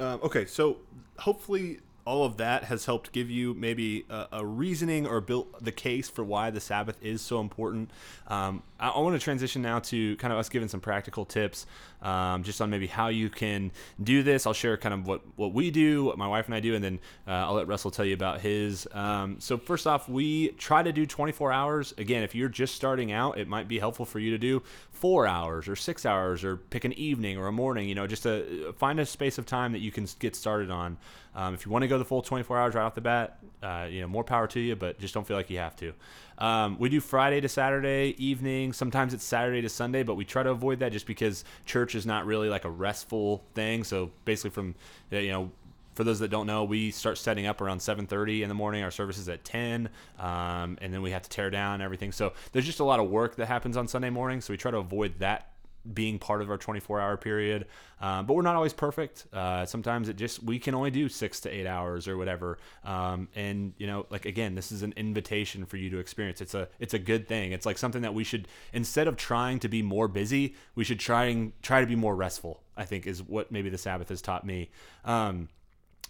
[0.00, 0.78] Um, okay, so
[1.18, 5.72] hopefully all of that has helped give you maybe a, a, reasoning or built the
[5.72, 7.90] case for why the Sabbath is so important.
[8.28, 11.66] Um, I, want to transition now to kind of us giving some practical tips
[12.02, 14.46] um, just on maybe how you can do this.
[14.46, 16.84] I'll share kind of what, what we do, what my wife and I do, and
[16.84, 18.86] then uh, I'll let Russell tell you about his.
[18.92, 21.94] Um, so, first off, we try to do 24 hours.
[21.98, 25.26] Again, if you're just starting out, it might be helpful for you to do four
[25.26, 28.74] hours or six hours or pick an evening or a morning, you know, just to
[28.78, 30.96] find a space of time that you can get started on.
[31.34, 33.86] Um, if you want to go the full 24 hours right off the bat, uh,
[33.88, 35.92] you know, more power to you, but just don't feel like you have to.
[36.38, 38.72] Um, we do Friday to Saturday evening.
[38.72, 42.06] Sometimes it's Saturday to Sunday, but we try to avoid that just because church is
[42.06, 43.84] not really like a restful thing.
[43.84, 44.74] So basically, from
[45.10, 45.50] you know
[45.94, 48.84] for those that don't know, we start setting up around 7:30 in the morning.
[48.84, 49.88] Our service is at 10,
[50.20, 52.12] um, and then we have to tear down everything.
[52.12, 54.40] So there's just a lot of work that happens on Sunday morning.
[54.40, 55.50] So we try to avoid that
[55.92, 57.66] being part of our 24 hour period.
[58.00, 59.26] Um, but we're not always perfect.
[59.32, 62.58] Uh, sometimes it just, we can only do six to eight hours or whatever.
[62.84, 66.40] Um, and you know, like again, this is an invitation for you to experience.
[66.40, 67.52] It's a, it's a good thing.
[67.52, 71.00] It's like something that we should, instead of trying to be more busy, we should
[71.00, 74.22] try and try to be more restful, I think is what maybe the Sabbath has
[74.22, 74.70] taught me.
[75.04, 75.48] Um,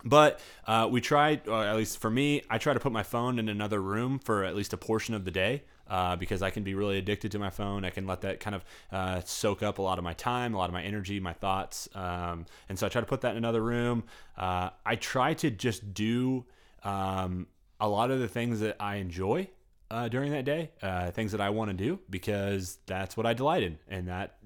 [0.04, 3.48] but uh, we or at least for me, I try to put my phone in
[3.48, 6.74] another room for at least a portion of the day uh, because I can be
[6.74, 7.85] really addicted to my phone.
[7.85, 10.59] I can let that kind of uh, soak up a lot of my time, a
[10.59, 11.88] lot of my energy, my thoughts.
[11.94, 14.05] Um, and so I try to put that in another room.
[14.37, 16.44] Uh, I try to just do
[16.83, 17.46] um,
[17.81, 19.48] a lot of the things that I enjoy.
[19.90, 23.33] Uh, during that day, uh, things that I want to do because that's what I
[23.33, 24.37] delight in, and that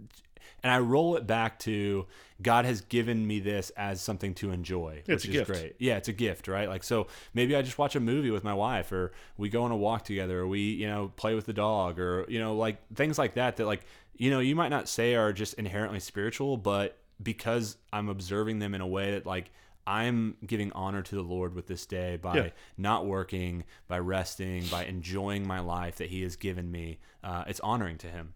[0.62, 2.07] and I roll it back to
[2.40, 5.51] God has given me this as something to enjoy, it's which is gift.
[5.51, 5.77] great.
[5.79, 6.68] Yeah, it's a gift, right?
[6.68, 9.70] Like so maybe I just watch a movie with my wife or we go on
[9.70, 12.79] a walk together or we, you know, play with the dog or you know, like
[12.94, 13.85] things like that that like,
[14.16, 18.75] you know, you might not say are just inherently spiritual, but because I'm observing them
[18.75, 19.51] in a way that like
[19.87, 22.48] I'm giving honor to the Lord with this day by Yeah.
[22.79, 26.98] not working, by resting, by enjoying my life that He has given me.
[27.25, 28.35] Uh, it's honoring to Him.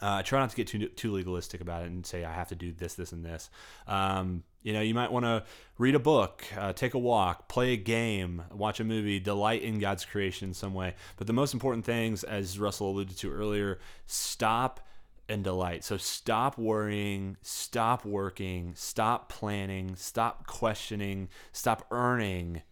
[0.00, 2.54] Uh, try not to get too too legalistic about it and say I have to
[2.54, 3.50] do this, this, and this.
[3.86, 5.44] Um, you know, you might want to
[5.78, 9.78] read a book, uh, take a walk, play a game, watch a movie, delight in
[9.78, 10.94] God's creation in some way.
[11.16, 14.80] But the most important things, as Russell alluded to earlier, stop
[15.28, 15.84] and delight.
[15.84, 22.62] So stop worrying, stop working, stop planning, stop questioning, stop earning,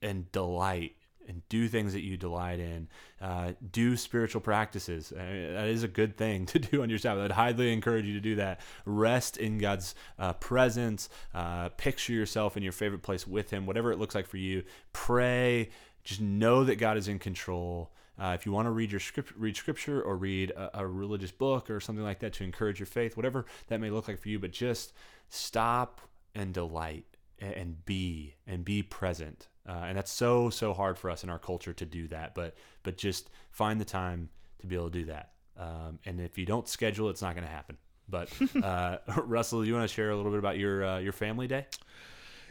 [0.00, 0.96] and delight
[1.28, 2.88] and do things that you delight in.
[3.20, 5.12] Uh, do spiritual practices.
[5.12, 7.24] Uh, that is a good thing to do on your Sabbath.
[7.24, 8.60] I'd highly encourage you to do that.
[8.84, 11.08] Rest in God's uh, presence.
[11.34, 14.64] Uh, picture yourself in your favorite place with Him, whatever it looks like for you.
[14.92, 15.70] Pray.
[16.04, 17.92] Just know that God is in control.
[18.18, 21.30] Uh, if you want to read your script, read scripture or read a, a religious
[21.30, 24.28] book or something like that to encourage your faith, whatever that may look like for
[24.28, 24.92] you, but just
[25.28, 26.00] stop
[26.34, 27.04] and delight
[27.40, 29.48] and be and be present.
[29.68, 32.34] Uh, and that's so so hard for us in our culture to do that.
[32.34, 34.28] But but just find the time
[34.60, 35.30] to be able to do that.
[35.58, 37.76] Um, and if you don't schedule, it's not going to happen.
[38.08, 38.30] But
[38.62, 41.66] uh, Russell, you want to share a little bit about your uh, your family day?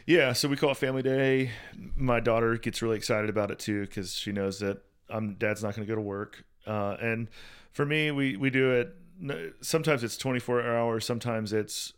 [0.06, 1.50] Yeah, so we call it Family Day.
[1.94, 5.76] My daughter gets really excited about it too because she knows that I'm dad's not
[5.76, 6.44] going to go to work.
[6.66, 7.28] Uh, and
[7.70, 9.54] for me, we we do it.
[9.60, 11.04] Sometimes it's 24 hours.
[11.04, 11.92] Sometimes it's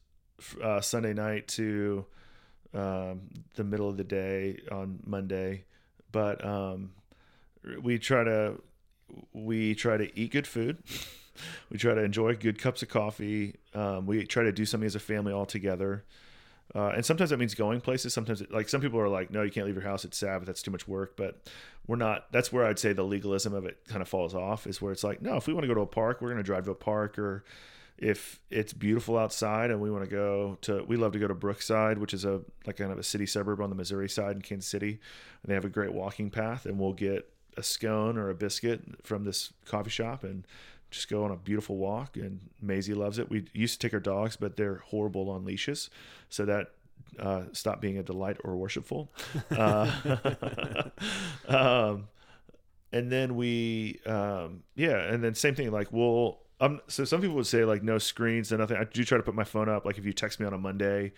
[0.62, 2.04] uh, Sunday night to
[2.74, 3.22] um,
[3.54, 5.64] the middle of the day on Monday.
[6.12, 6.92] But um,
[7.82, 8.60] we try to
[9.32, 10.82] we try to eat good food.
[11.70, 13.56] we try to enjoy good cups of coffee.
[13.74, 16.04] Um, we try to do something as a family all together.
[16.74, 18.14] Uh, and sometimes that means going places.
[18.14, 20.04] Sometimes, it, like some people are like, "No, you can't leave your house.
[20.04, 20.46] It's Sabbath.
[20.46, 21.40] That's too much work." But
[21.86, 22.32] we're not.
[22.32, 24.66] That's where I'd say the legalism of it kind of falls off.
[24.66, 26.38] Is where it's like, no, if we want to go to a park, we're going
[26.38, 27.44] to drive to a park, or
[27.96, 31.34] if it's beautiful outside and we want to go to, we love to go to
[31.34, 34.42] Brookside, which is a like kind of a city suburb on the Missouri side in
[34.42, 34.98] Kansas City,
[35.42, 38.82] and they have a great walking path, and we'll get a scone or a biscuit
[39.02, 40.46] from this coffee shop and
[40.90, 43.28] just go on a beautiful walk and Maisie loves it.
[43.30, 45.90] We used to take our dogs, but they're horrible on leashes.
[46.28, 46.72] So that
[47.18, 49.10] uh, stopped being a delight or worshipful.
[49.50, 49.90] Uh,
[51.48, 52.08] um,
[52.92, 55.70] and then we, um, yeah, and then same thing.
[55.70, 56.38] Like we'll,
[56.88, 58.76] so some people would say like no screens and nothing.
[58.76, 59.84] I do try to put my phone up.
[59.84, 61.12] Like if you text me on a Monday,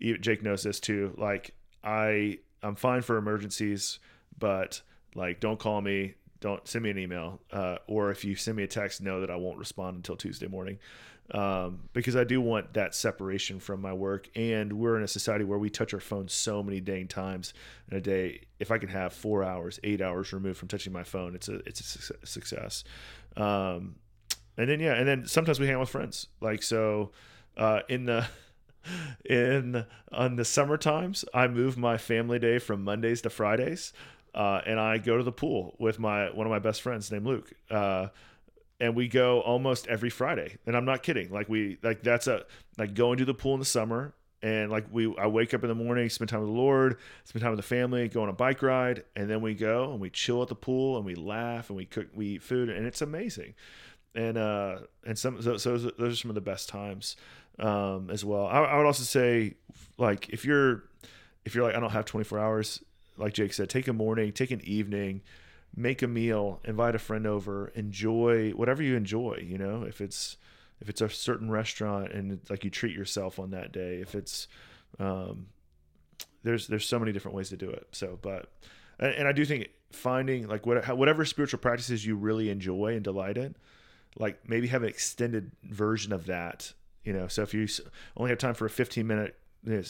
[0.00, 1.14] Jake knows this too.
[1.16, 3.98] Like I, I'm fine for emergencies,
[4.38, 4.80] but
[5.14, 8.62] like don't call me don't send me an email uh, or if you send me
[8.62, 10.78] a text know that i won't respond until tuesday morning
[11.32, 15.44] um, because i do want that separation from my work and we're in a society
[15.44, 17.52] where we touch our phones so many dang times
[17.90, 21.04] in a day if i can have four hours eight hours removed from touching my
[21.04, 22.84] phone it's a it's a suc- success
[23.36, 23.96] um,
[24.58, 27.10] and then yeah and then sometimes we hang out with friends like so
[27.56, 28.26] uh, in the
[29.24, 33.92] in on the summer times i move my family day from mondays to fridays
[34.34, 37.26] uh, and I go to the pool with my one of my best friends named
[37.26, 37.52] Luke.
[37.70, 38.08] Uh,
[38.80, 40.56] and we go almost every Friday.
[40.64, 41.30] And I'm not kidding.
[41.30, 42.44] Like we like that's a
[42.78, 45.68] like going to the pool in the summer and like we I wake up in
[45.68, 48.32] the morning, spend time with the Lord, spend time with the family, go on a
[48.32, 51.70] bike ride, and then we go and we chill at the pool and we laugh
[51.70, 53.54] and we cook we eat food and it's amazing.
[54.14, 57.16] And uh and some so, so those are some of the best times
[57.58, 58.46] um as well.
[58.46, 59.54] I, I would also say
[59.96, 60.84] like if you're
[61.44, 62.82] if you're like I don't have 24 hours
[63.18, 65.22] like Jake said, take a morning, take an evening,
[65.74, 69.44] make a meal, invite a friend over, enjoy whatever you enjoy.
[69.44, 70.36] You know, if it's
[70.80, 74.48] if it's a certain restaurant and like you treat yourself on that day, if it's
[74.98, 75.48] um,
[76.42, 77.88] there's there's so many different ways to do it.
[77.92, 78.50] So, but
[78.98, 83.02] and, and I do think finding like what, whatever spiritual practices you really enjoy and
[83.02, 83.56] delight in,
[84.16, 86.72] like maybe have an extended version of that.
[87.04, 87.66] You know, so if you
[88.16, 89.36] only have time for a 15 minute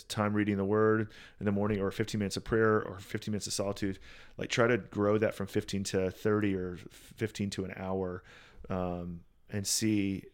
[0.08, 1.10] time reading the word
[1.40, 3.98] in the morning or 15 minutes of prayer or 15 minutes of solitude
[4.36, 8.24] like try to grow that from 15 to 30 or 15 to an hour
[8.70, 10.24] um, and see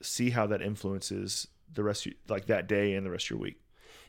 [0.00, 3.40] see how that influences the rest of, like that day and the rest of your
[3.40, 3.60] week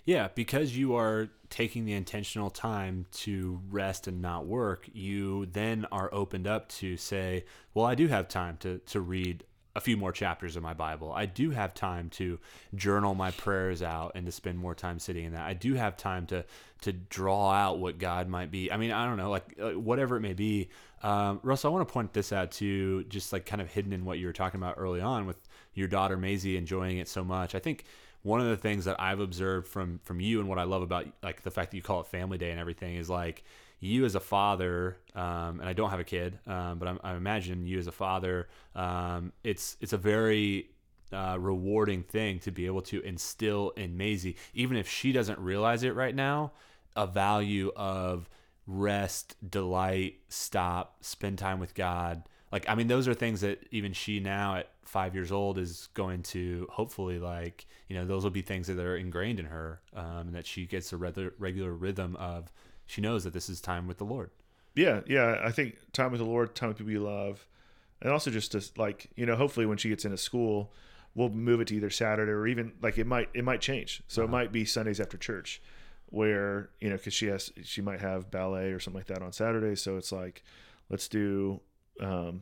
[0.08, 5.86] yeah because you are taking the intentional time to rest and not work you then
[5.92, 7.46] are opened up to say
[7.76, 9.44] well i do have time to to read
[9.78, 11.14] a few more chapters of my Bible.
[11.14, 12.40] I do have time to
[12.74, 15.46] journal my prayers out and to spend more time sitting in that.
[15.46, 16.44] I do have time to
[16.82, 18.72] to draw out what God might be.
[18.72, 20.70] I mean, I don't know, like uh, whatever it may be.
[21.04, 24.04] Um, Russell, I want to point this out to just like kind of hidden in
[24.04, 25.38] what you were talking about early on with
[25.76, 27.54] your daughter Maisie enjoying it so much.
[27.54, 27.84] I think
[28.24, 31.08] one of the things that I've observed from from you and what I love about
[31.24, 33.44] like the fact that you call it Family Day and everything is like
[33.80, 37.14] you as a father, um, and I don't have a kid, um, but I'm, I
[37.16, 40.70] imagine you as a father, um, it's it's a very
[41.14, 45.84] uh, rewarding thing to be able to instill in Maisie, even if she doesn't realize
[45.84, 46.52] it right now,
[46.96, 48.30] a value of
[48.66, 52.24] rest, delight, stop, spend time with God.
[52.52, 55.90] Like, I mean, those are things that even she now at five years old is
[55.94, 59.82] going to hopefully like, you know, those will be things that are ingrained in her,
[59.94, 62.52] um, and that she gets a regular, regular rhythm of
[62.86, 64.32] she knows that this is time with the Lord.
[64.76, 65.42] Yeah, yeah.
[65.44, 67.46] I think time with the Lord, time with people you love,
[68.02, 70.72] and also just to like you know, hopefully when she gets into school,
[71.16, 74.04] we'll move it to either Saturday or even like it might it might change.
[74.08, 74.30] So uh-huh.
[74.30, 75.62] it might be Sundays after church,
[76.08, 79.34] where you know because she has she might have ballet or something like that on
[79.34, 79.76] Saturday.
[79.76, 80.44] So it's like
[80.90, 81.60] let's do
[82.02, 82.42] um,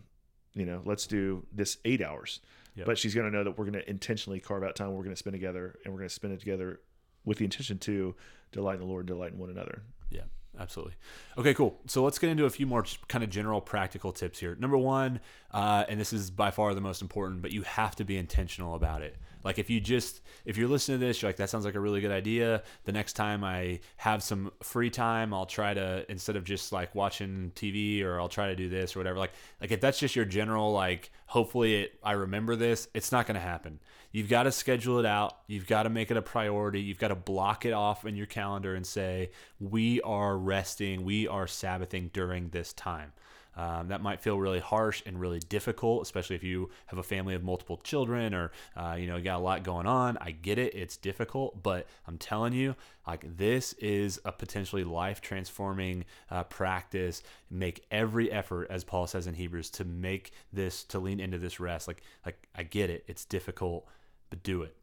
[0.53, 2.39] you know let's do this eight hours.
[2.75, 2.87] Yep.
[2.87, 4.91] But she's going to know that we're going to intentionally carve out time.
[4.91, 6.81] We're going to spend together, and we're going to spend it together
[7.23, 8.15] with the intention to
[8.51, 9.81] delight in the Lord, delight in one another.
[10.09, 10.23] Yeah,
[10.59, 10.95] absolutely.
[11.37, 11.79] Okay, cool.
[11.87, 14.55] So let's get into a few more kind of general practical tips here.
[14.59, 18.03] Number one, uh, and this is by far the most important, but you have to
[18.03, 19.15] be intentional about it.
[19.45, 21.79] Like if you just if you're listening to this, you're like that sounds like a
[21.79, 22.63] really good idea.
[22.83, 26.95] The next time I have some free time, I'll try to instead of just like
[26.95, 29.19] watching TV or I'll try to do this or whatever.
[29.19, 33.27] Like like if that's just your general like hopefully it, I remember this, it's not
[33.27, 33.79] going to happen.
[34.11, 35.39] You've got to schedule it out.
[35.47, 36.81] You've got to make it a priority.
[36.81, 41.27] You've got to block it off in your calendar and say, we are resting, we
[41.27, 43.11] are Sabbathing during this time.
[43.55, 47.35] Um, that might feel really harsh and really difficult, especially if you have a family
[47.35, 50.17] of multiple children or uh, you know you got a lot going on.
[50.19, 52.75] I get it; it's difficult, but I'm telling you,
[53.07, 57.23] like this is a potentially life transforming uh, practice.
[57.49, 61.59] Make every effort, as Paul says in Hebrews, to make this to lean into this
[61.59, 61.87] rest.
[61.87, 63.87] Like like I get it; it's difficult,
[64.29, 64.75] but do it.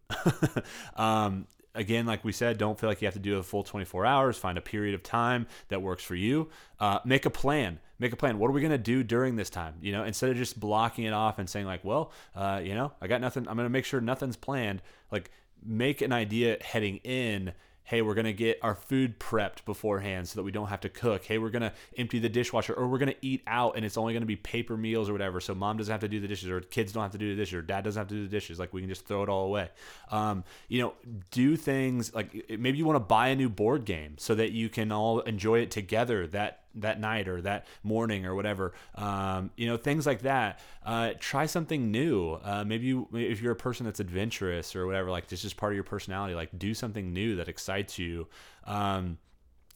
[0.96, 4.04] um, again, like we said, don't feel like you have to do a full 24
[4.04, 4.36] hours.
[4.36, 6.48] Find a period of time that works for you.
[6.78, 7.78] Uh, make a plan.
[7.98, 8.38] Make a plan.
[8.38, 9.74] What are we going to do during this time?
[9.80, 12.92] You know, instead of just blocking it off and saying like, well, uh, you know,
[13.00, 13.46] I got nothing.
[13.48, 14.82] I'm going to make sure nothing's planned.
[15.10, 15.30] Like,
[15.64, 17.52] make an idea heading in
[17.84, 20.88] hey, we're going to get our food prepped beforehand so that we don't have to
[20.88, 21.24] cook.
[21.24, 23.96] Hey, we're going to empty the dishwasher or we're going to eat out and it's
[23.96, 25.40] only going to be paper meals or whatever.
[25.40, 27.40] So mom doesn't have to do the dishes or kids don't have to do the
[27.40, 28.58] dishes or dad doesn't have to do the dishes.
[28.58, 29.68] Like we can just throw it all away.
[30.10, 30.94] Um, you know,
[31.30, 34.68] do things like maybe you want to buy a new board game so that you
[34.68, 38.72] can all enjoy it together that that night or that morning or whatever.
[38.94, 40.60] Um, you know, things like that.
[40.84, 42.38] Uh, try something new.
[42.42, 45.72] Uh, maybe you, if you're a person that's adventurous or whatever, like this is part
[45.72, 46.34] of your personality.
[46.34, 48.28] Like do something new that excites you.
[48.64, 49.18] Um,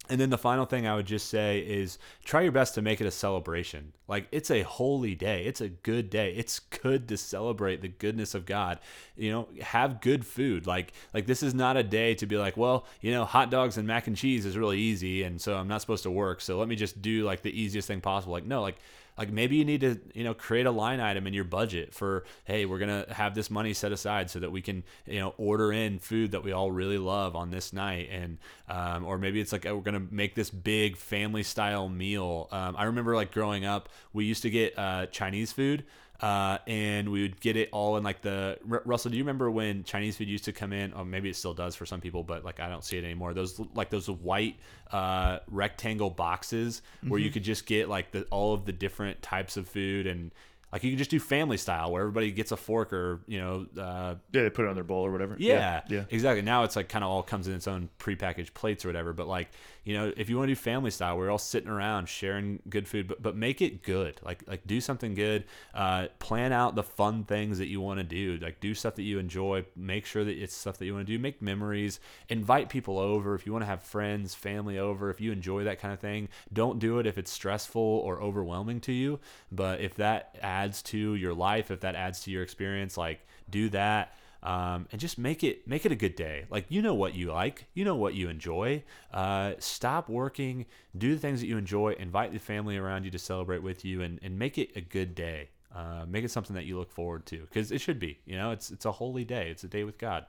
[0.09, 3.01] and then the final thing I would just say is try your best to make
[3.01, 3.93] it a celebration.
[4.09, 5.45] Like it's a holy day.
[5.45, 6.35] It's a good day.
[6.37, 8.79] It's good to celebrate the goodness of God.
[9.17, 10.67] You know, have good food.
[10.67, 13.77] Like like this is not a day to be like, well, you know, hot dogs
[13.77, 16.41] and mac and cheese is really easy and so I'm not supposed to work.
[16.41, 18.33] So let me just do like the easiest thing possible.
[18.33, 18.77] Like no, like
[19.19, 22.25] like maybe you need to you know create a line item in your budget for
[22.45, 25.73] hey we're gonna have this money set aside so that we can you know order
[25.73, 28.09] in food that we all really love on this night.
[28.11, 28.39] And
[28.69, 32.49] um, or maybe it's like we're gonna make this big family style meal.
[32.51, 35.85] Um, i remember like growing up we used to get uh, chinese food
[36.21, 39.11] uh, and we would get it all in like the R- Russell.
[39.11, 40.93] Do you remember when Chinese food used to come in?
[40.93, 43.35] Or maybe it still does for some people, but like I don't see it anymore.
[43.35, 44.57] Those like those white
[44.93, 47.25] uh, rectangle boxes where mm-hmm.
[47.27, 50.33] you could just get like the all of the different types of food and
[50.73, 53.67] Like you can just do family style where everybody gets a fork or you know
[53.79, 55.37] uh, Yeah, they put it on their bowl or whatever.
[55.39, 56.05] yeah, yeah.
[56.11, 56.43] exactly.
[56.43, 59.13] Now it's like kind of all comes in its own prepackaged plates or whatever.
[59.13, 59.49] But like,
[59.87, 62.89] you know, if you want to do family style, we're all sitting around sharing good
[62.89, 64.21] food, but but make it good.
[64.21, 65.45] Like like do something good.
[65.73, 68.37] Uh, plan out the fun things that you want to do.
[68.43, 69.65] Like do stuff that you enjoy.
[69.77, 71.21] Make sure that it's stuff that you want to do.
[71.21, 72.01] Make memories.
[72.29, 75.09] Invite people over if you want to have friends, family over.
[75.09, 78.81] If you enjoy that kind of thing, don't do it if it's stressful or overwhelming
[78.81, 79.21] to you.
[79.53, 83.69] But if that adds to your life, if that adds to your experience, like do
[83.69, 84.13] that
[84.47, 86.45] um, and just make it make it a good day.
[86.49, 88.85] Like you know what you like, you know what you enjoy.
[89.13, 90.67] Uh, stop working,
[90.97, 91.97] do the things that you enjoy.
[91.99, 95.17] Invite the family around you to celebrate with you, and, and make it a good
[95.17, 95.49] day.
[95.75, 98.21] Uh, make it something that you look forward to because it should be.
[98.25, 99.51] You know, it's it's a holy day.
[99.51, 100.27] It's a day with God.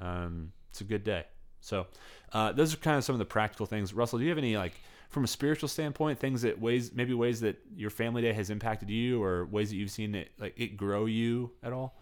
[0.00, 1.26] Um, it's a good day.
[1.60, 1.86] So
[2.32, 3.94] uh, those are kind of some of the practical things.
[3.94, 7.38] Russell, do you have any like from a spiritual standpoint, things that ways maybe ways
[7.42, 10.76] that your family day has impacted you, or ways that you've seen it like it
[10.76, 11.99] grow you at all?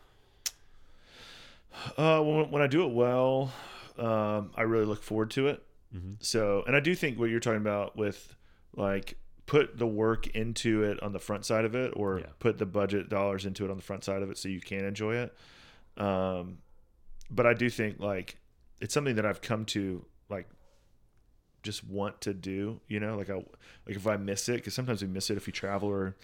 [1.97, 3.53] Uh, when, when I do it well,
[3.99, 5.62] um, I really look forward to it.
[5.95, 6.12] Mm-hmm.
[6.21, 8.35] So, and I do think what you're talking about with
[8.77, 9.16] like
[9.47, 12.27] put the work into it on the front side of it, or Yeah.
[12.39, 14.85] put the budget dollars into it on the front side of it, so you can
[14.85, 15.35] enjoy it.
[15.97, 16.59] Um,
[17.31, 18.37] but I do think like
[18.81, 20.49] it's something that I've come to like
[21.62, 22.81] just want to do.
[22.89, 25.47] You know, like I like if I miss it, because sometimes we miss it if
[25.47, 26.14] we travel or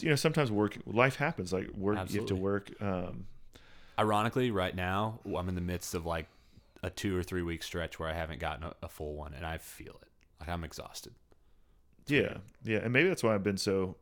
[0.00, 3.26] you know sometimes work life happens like work you have to work um
[3.98, 6.26] Ironically, right now I'm in the midst of like
[6.82, 9.44] a two or three week stretch where I haven't gotten a, a full one, and
[9.44, 10.08] I feel it.
[10.40, 11.14] Like I'm exhausted.
[12.06, 13.96] Yeah, yeah, and maybe that's why I've been so.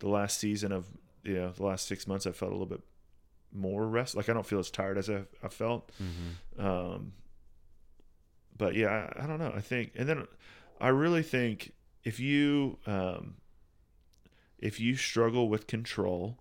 [0.00, 0.86] The last season of
[1.24, 2.82] you know the last six months, I felt a little bit
[3.52, 4.14] more rest.
[4.14, 5.90] Like I don't feel as tired as I, I felt.
[6.02, 6.66] Mm-hmm.
[6.66, 7.12] Um,
[8.56, 9.52] but yeah, I, I don't know.
[9.54, 10.26] I think, and then
[10.80, 11.72] I really think
[12.04, 13.36] if you um,
[14.58, 16.38] if you struggle with control,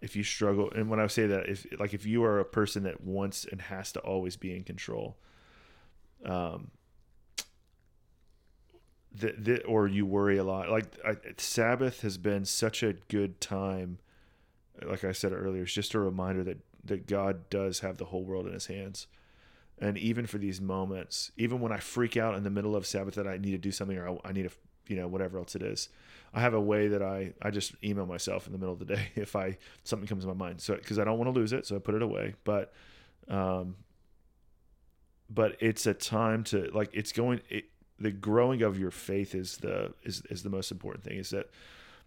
[0.00, 2.84] if you struggle, and when I say that, if like if you are a person
[2.84, 5.16] that wants and has to always be in control,
[6.24, 6.70] um,
[9.14, 10.70] that, that or you worry a lot.
[10.70, 13.98] Like I, Sabbath has been such a good time.
[14.84, 18.24] Like I said earlier, it's just a reminder that that God does have the whole
[18.24, 19.06] world in His hands.
[19.80, 23.14] And even for these moments, even when I freak out in the middle of Sabbath
[23.14, 24.50] that I need to do something or I, I need to,
[24.88, 25.88] you know, whatever else it is,
[26.34, 28.84] I have a way that I I just email myself in the middle of the
[28.84, 30.60] day if I something comes to my mind.
[30.60, 32.34] So because I don't want to lose it, so I put it away.
[32.44, 32.72] But,
[33.28, 33.76] um,
[35.30, 37.40] but it's a time to like it's going.
[37.48, 37.66] It,
[38.00, 41.18] the growing of your faith is the is is the most important thing.
[41.18, 41.50] Is that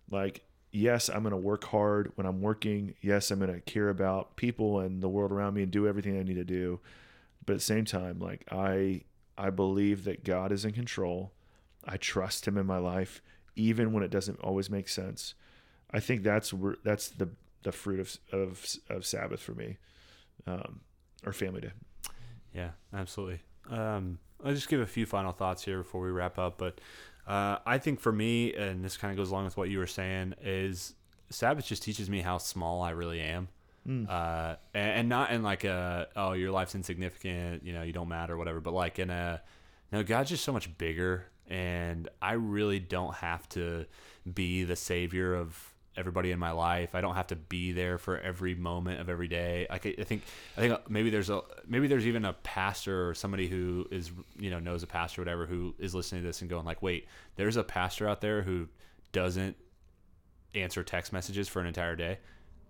[0.09, 2.95] like yes, I'm going to work hard when I'm working.
[3.01, 6.17] Yes, I'm going to care about people and the world around me and do everything
[6.17, 6.79] I need to do.
[7.45, 9.01] But at the same time, like I
[9.37, 11.31] I believe that God is in control.
[11.85, 13.21] I trust him in my life
[13.55, 15.33] even when it doesn't always make sense.
[15.91, 16.53] I think that's
[16.83, 17.29] that's the
[17.63, 19.77] the fruit of of of Sabbath for me.
[20.47, 20.81] Um
[21.25, 21.71] or family day.
[22.53, 23.41] Yeah, absolutely.
[23.69, 26.57] Um, I'll just give a few final thoughts here before we wrap up.
[26.57, 26.81] But
[27.27, 29.87] uh, I think for me, and this kind of goes along with what you were
[29.87, 30.95] saying, is
[31.29, 33.49] Sabbath just teaches me how small I really am.
[34.09, 38.09] Uh, and, and not in like a oh your life's insignificant, you know you don't
[38.09, 38.59] matter, whatever.
[38.59, 39.41] But like in a
[39.91, 43.85] no, God's just so much bigger, and I really don't have to
[44.33, 46.95] be the savior of everybody in my life.
[46.95, 49.67] I don't have to be there for every moment of every day.
[49.69, 50.23] I I think,
[50.57, 54.49] I think maybe there's a maybe there's even a pastor or somebody who is you
[54.49, 57.07] know knows a pastor or whatever who is listening to this and going like, wait,
[57.35, 58.69] there's a pastor out there who
[59.11, 59.57] doesn't
[60.55, 62.19] answer text messages for an entire day.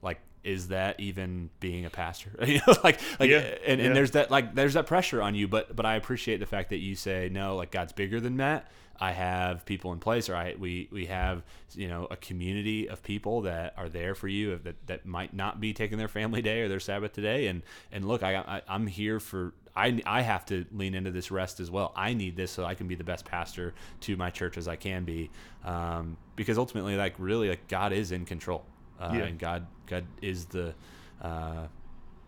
[0.01, 2.31] Like, is that even being a pastor?
[2.45, 3.87] you know, like, like, Yeah, and, yeah.
[3.87, 5.47] and there's that like there's that pressure on you.
[5.47, 8.71] But but I appreciate the fact that you say no, like God's bigger than that.
[8.99, 11.41] I have people in place, or I we we have
[11.73, 15.59] you know a community of people that are there for you that that might not
[15.59, 17.47] be taking their family day or their Sabbath today.
[17.47, 19.53] And and look, I, I I'm here for.
[19.73, 21.93] I, I have to lean into this rest as well.
[21.95, 24.75] I need this so I can be the best pastor to my church as I
[24.75, 25.31] can be,
[25.63, 28.65] um, because ultimately, like really, like God is in control,
[29.01, 29.23] uh, Yeah.
[29.23, 30.73] and God God is the,
[31.21, 31.67] uh,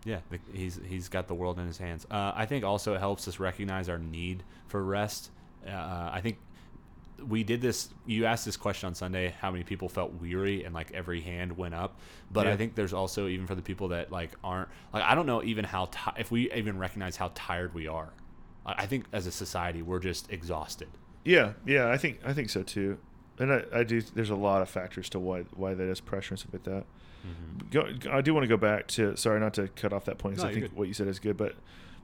[0.06, 2.06] yeah, the, he's he's got the world in his hands.
[2.12, 5.30] Uh, I think also it helps us recognize our need for rest.
[5.66, 6.38] Uh, I think
[7.26, 7.90] we did this.
[8.06, 11.56] You asked this question on Sunday: how many people felt weary, and like every hand
[11.58, 12.00] went up.
[12.32, 12.54] But Yeah.
[12.54, 15.42] I think there's also even for the people that like aren't like I don't know
[15.44, 18.10] even how ti if we even recognize how tired we are.
[18.66, 20.90] I I think as a society we're just exhausted.
[21.24, 22.98] Yeah, yeah, I think I think so too.
[23.44, 26.34] And I, I do there's a lot of factors to why why that is pressure
[26.34, 26.86] and stuff like that.
[27.72, 30.36] Go, I do want to go back to sorry not to cut off that point
[30.36, 30.78] 'cause No, I think good.
[30.78, 31.56] what you said is good, but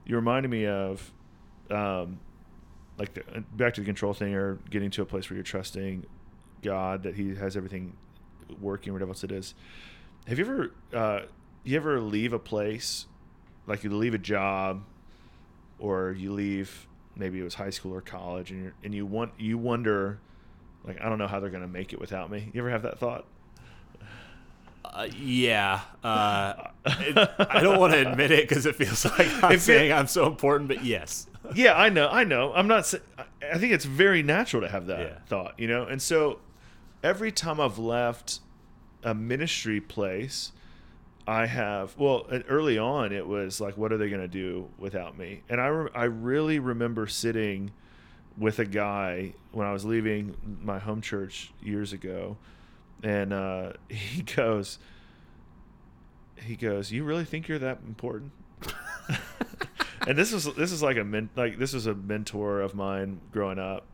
[0.05, 1.11] you reminded me of
[1.69, 2.19] um
[2.97, 3.23] like the,
[3.55, 6.05] back to the control thing or getting to a place where you're trusting
[6.61, 7.95] God that he has everything
[8.59, 9.53] working, whatever else it is.
[10.27, 11.21] Have you ever uh,
[11.63, 13.05] you ever leave a place,
[13.67, 14.83] like you leave a job,
[15.79, 19.31] or you leave maybe it was high school or college, and you and you want
[19.37, 20.19] you wonder,
[20.89, 22.49] like I don't know how they're gonna make it without me.
[22.53, 23.25] You ever have that thought?
[24.85, 26.53] Uh, yeah, uh,
[26.85, 30.07] it, I don't want to admit it because it feels like I'm it- saying I'm
[30.07, 32.53] so important, but yes, yeah, I know, I know.
[32.53, 32.91] I'm not.
[33.17, 33.23] I-
[33.53, 35.17] I think it's very natural to have that Yeah.
[35.27, 35.83] thought, you know.
[35.83, 36.39] And so,
[37.03, 38.39] every time I've left
[39.03, 40.51] a ministry place,
[41.27, 41.95] I have.
[41.97, 45.41] Well, uh, early on, it was like, what are they going to do without me?
[45.49, 47.71] And I, re- I really remember sitting
[48.39, 52.37] with a guy when I was leaving my home church years ago,
[53.03, 54.79] and uh, he goes,
[56.43, 58.31] he goes, "You really think you're that important?"
[60.07, 63.19] and this was this is like a men, like this was a mentor of mine
[63.31, 63.85] growing up,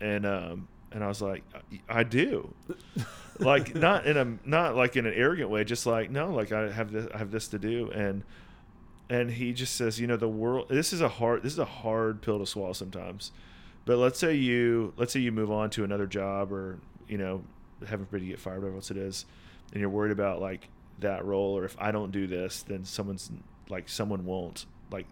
[0.00, 1.42] and um and I was like,
[1.88, 2.54] I do,
[3.38, 6.70] like not in a not like in an arrogant way, just like no, like I
[6.70, 8.22] have this I have this to do, and
[9.10, 10.68] and he just says, you know, the world.
[10.68, 13.32] This is a hard this is a hard pill to swallow sometimes,
[13.84, 16.78] but let's say you let's say you move on to another job or
[17.08, 17.42] you know
[17.86, 19.26] heaven forbid you get fired, whatever else it is,
[19.72, 20.68] and you're worried about like
[21.00, 23.30] that role or if I don't do this, then someone's
[23.68, 25.06] like someone won't like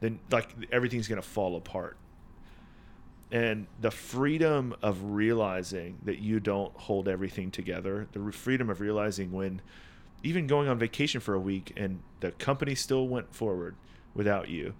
[0.00, 1.96] then like everything's gonna fall apart.
[3.30, 9.32] And the freedom of realizing that you don't hold everything together, the freedom of realizing
[9.32, 9.60] when
[10.22, 13.74] even going on vacation for a week and the company still went forward
[14.14, 14.74] without you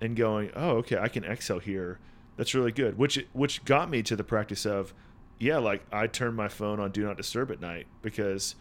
[0.00, 1.98] and going, "Oh, okay, I can excel here."
[2.36, 2.98] That's really good.
[2.98, 4.92] Which which got me to the practice of
[5.38, 8.54] yeah, like I turn my phone on do not disturb at night because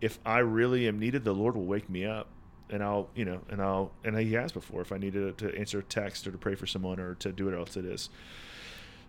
[0.00, 2.28] if I really am needed, the Lord will wake me up
[2.68, 5.78] and I'll, you know, and I'll, and he has before if I needed to answer
[5.78, 8.10] a text or to pray for someone or to do what else it is.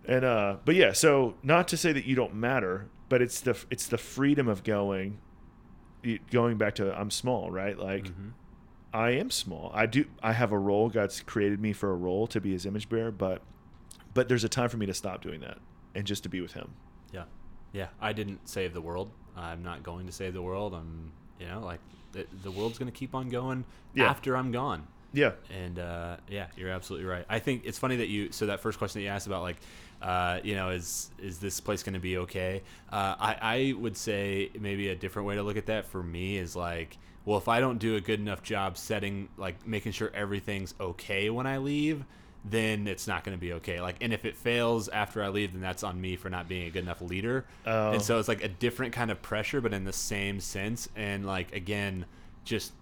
[0.05, 3.57] And, uh, but yeah, so not to say that you don't matter, but it's the,
[3.71, 5.17] it's the freedom of going,
[6.31, 7.77] going back to I'm small, right?
[7.77, 8.31] Like Mhm.
[8.93, 9.71] I am small.
[9.73, 10.87] I do, I have a role.
[10.89, 13.41] God's created me for a role to be his image bearer, but,
[14.17, 15.59] but there's a time for me to stop doing that
[15.93, 16.69] and just to be with him.
[17.13, 17.25] yeah,
[17.71, 17.87] yeah.
[18.01, 19.11] I didn't save the world.
[19.35, 20.73] I'm not going to save the world.
[20.73, 21.79] I'm, you know, like
[22.13, 23.63] the, the world's going to keep on going
[23.93, 24.09] Yeah.
[24.09, 24.87] after I'm gone.
[25.13, 25.33] Yeah.
[25.55, 27.25] And uh, yeah, you're absolutely right.
[27.29, 28.31] I think it's funny that you.
[28.31, 29.57] So that first question that you asked about, like,
[30.01, 32.61] uh, you know, is is this place going to be okay?
[32.91, 36.37] Uh, I I would say maybe a different way to look at that for me
[36.37, 40.09] is like, well, if I don't do a good enough job setting, like, making sure
[40.13, 42.03] everything's okay when I leave,
[42.49, 43.81] then it's not going to be okay.
[43.81, 46.67] Like, and if it fails after I leave, then that's on me for not being
[46.67, 47.45] a good enough leader.
[47.65, 47.91] Oh.
[47.91, 50.89] And so it's like a different kind of pressure, but in the same sense.
[50.95, 52.05] And like again,
[52.43, 52.73] just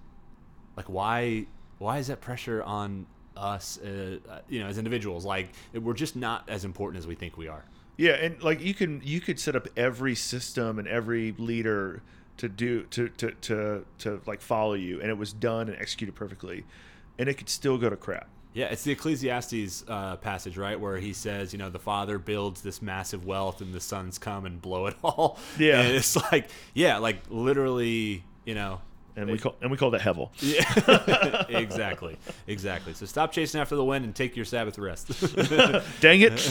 [0.77, 1.47] like why
[1.77, 3.05] why is that pressure on
[3.35, 7.15] us uh, uh, you know as individuals like we're just not as important as we
[7.15, 7.65] think we are
[7.97, 12.01] Yeah, and like you can you could set up every system and every leader
[12.37, 16.15] to do to to to to like follow you, and it was done and executed
[16.15, 16.65] perfectly,
[17.17, 18.27] and it could still go to crap.
[18.55, 22.61] Yeah it's the ecclesiastes uh, passage right where he says you know the father builds
[22.61, 25.81] this massive wealth and the sons come and blow it all Yeah.
[25.81, 28.81] and it's like yeah like literally you know
[29.15, 30.29] And we call and we call that hevel.
[30.41, 35.07] yeah exactly exactly so stop chasing after the wind and take your sabbath rest
[36.01, 36.41] Dang it!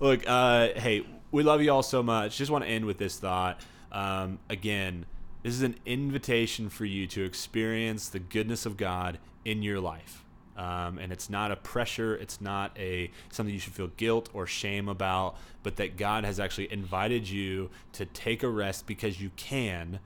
[0.00, 2.36] Look, uh, hey, we love you all so much.
[2.38, 3.60] Just want to end with this thought.
[3.92, 5.06] Um, again,
[5.42, 10.23] this is an invitation for you to experience the goodness of God in your life.
[10.56, 12.14] Um, and it's not a pressure.
[12.14, 16.38] It's not a something you should feel guilt or shame about, but that God has
[16.38, 19.98] actually invited you to take a rest because you can,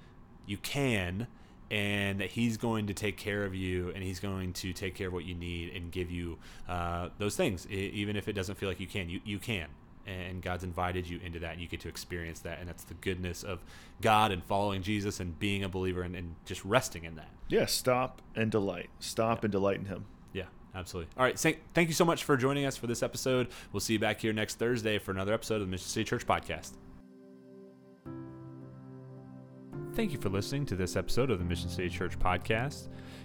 [0.46, 1.26] you can,
[1.70, 5.08] and that He's going to take care of you, and He's going to take care
[5.08, 6.38] of what you need and give you
[6.68, 9.10] uh, those things, even if it doesn't feel like you can.
[9.10, 9.66] You you can,
[10.06, 12.94] and God's invited you into that, and you get to experience that, and that's the
[12.94, 13.62] goodness of
[14.00, 17.28] God and following Jesus and being a believer and, and just resting in that.
[17.48, 18.88] yeah, stop and delight.
[18.98, 20.06] Stop and delight in Him.
[20.78, 21.10] Absolutely.
[21.16, 21.36] All right.
[21.36, 23.48] Thank, thank you so much for joining us for this episode.
[23.72, 26.24] We'll see you back here next Thursday for another episode of the Mission City Church
[26.24, 26.74] Podcast.
[29.94, 32.86] Thank you for listening to this episode of the Mission City Church Podcast.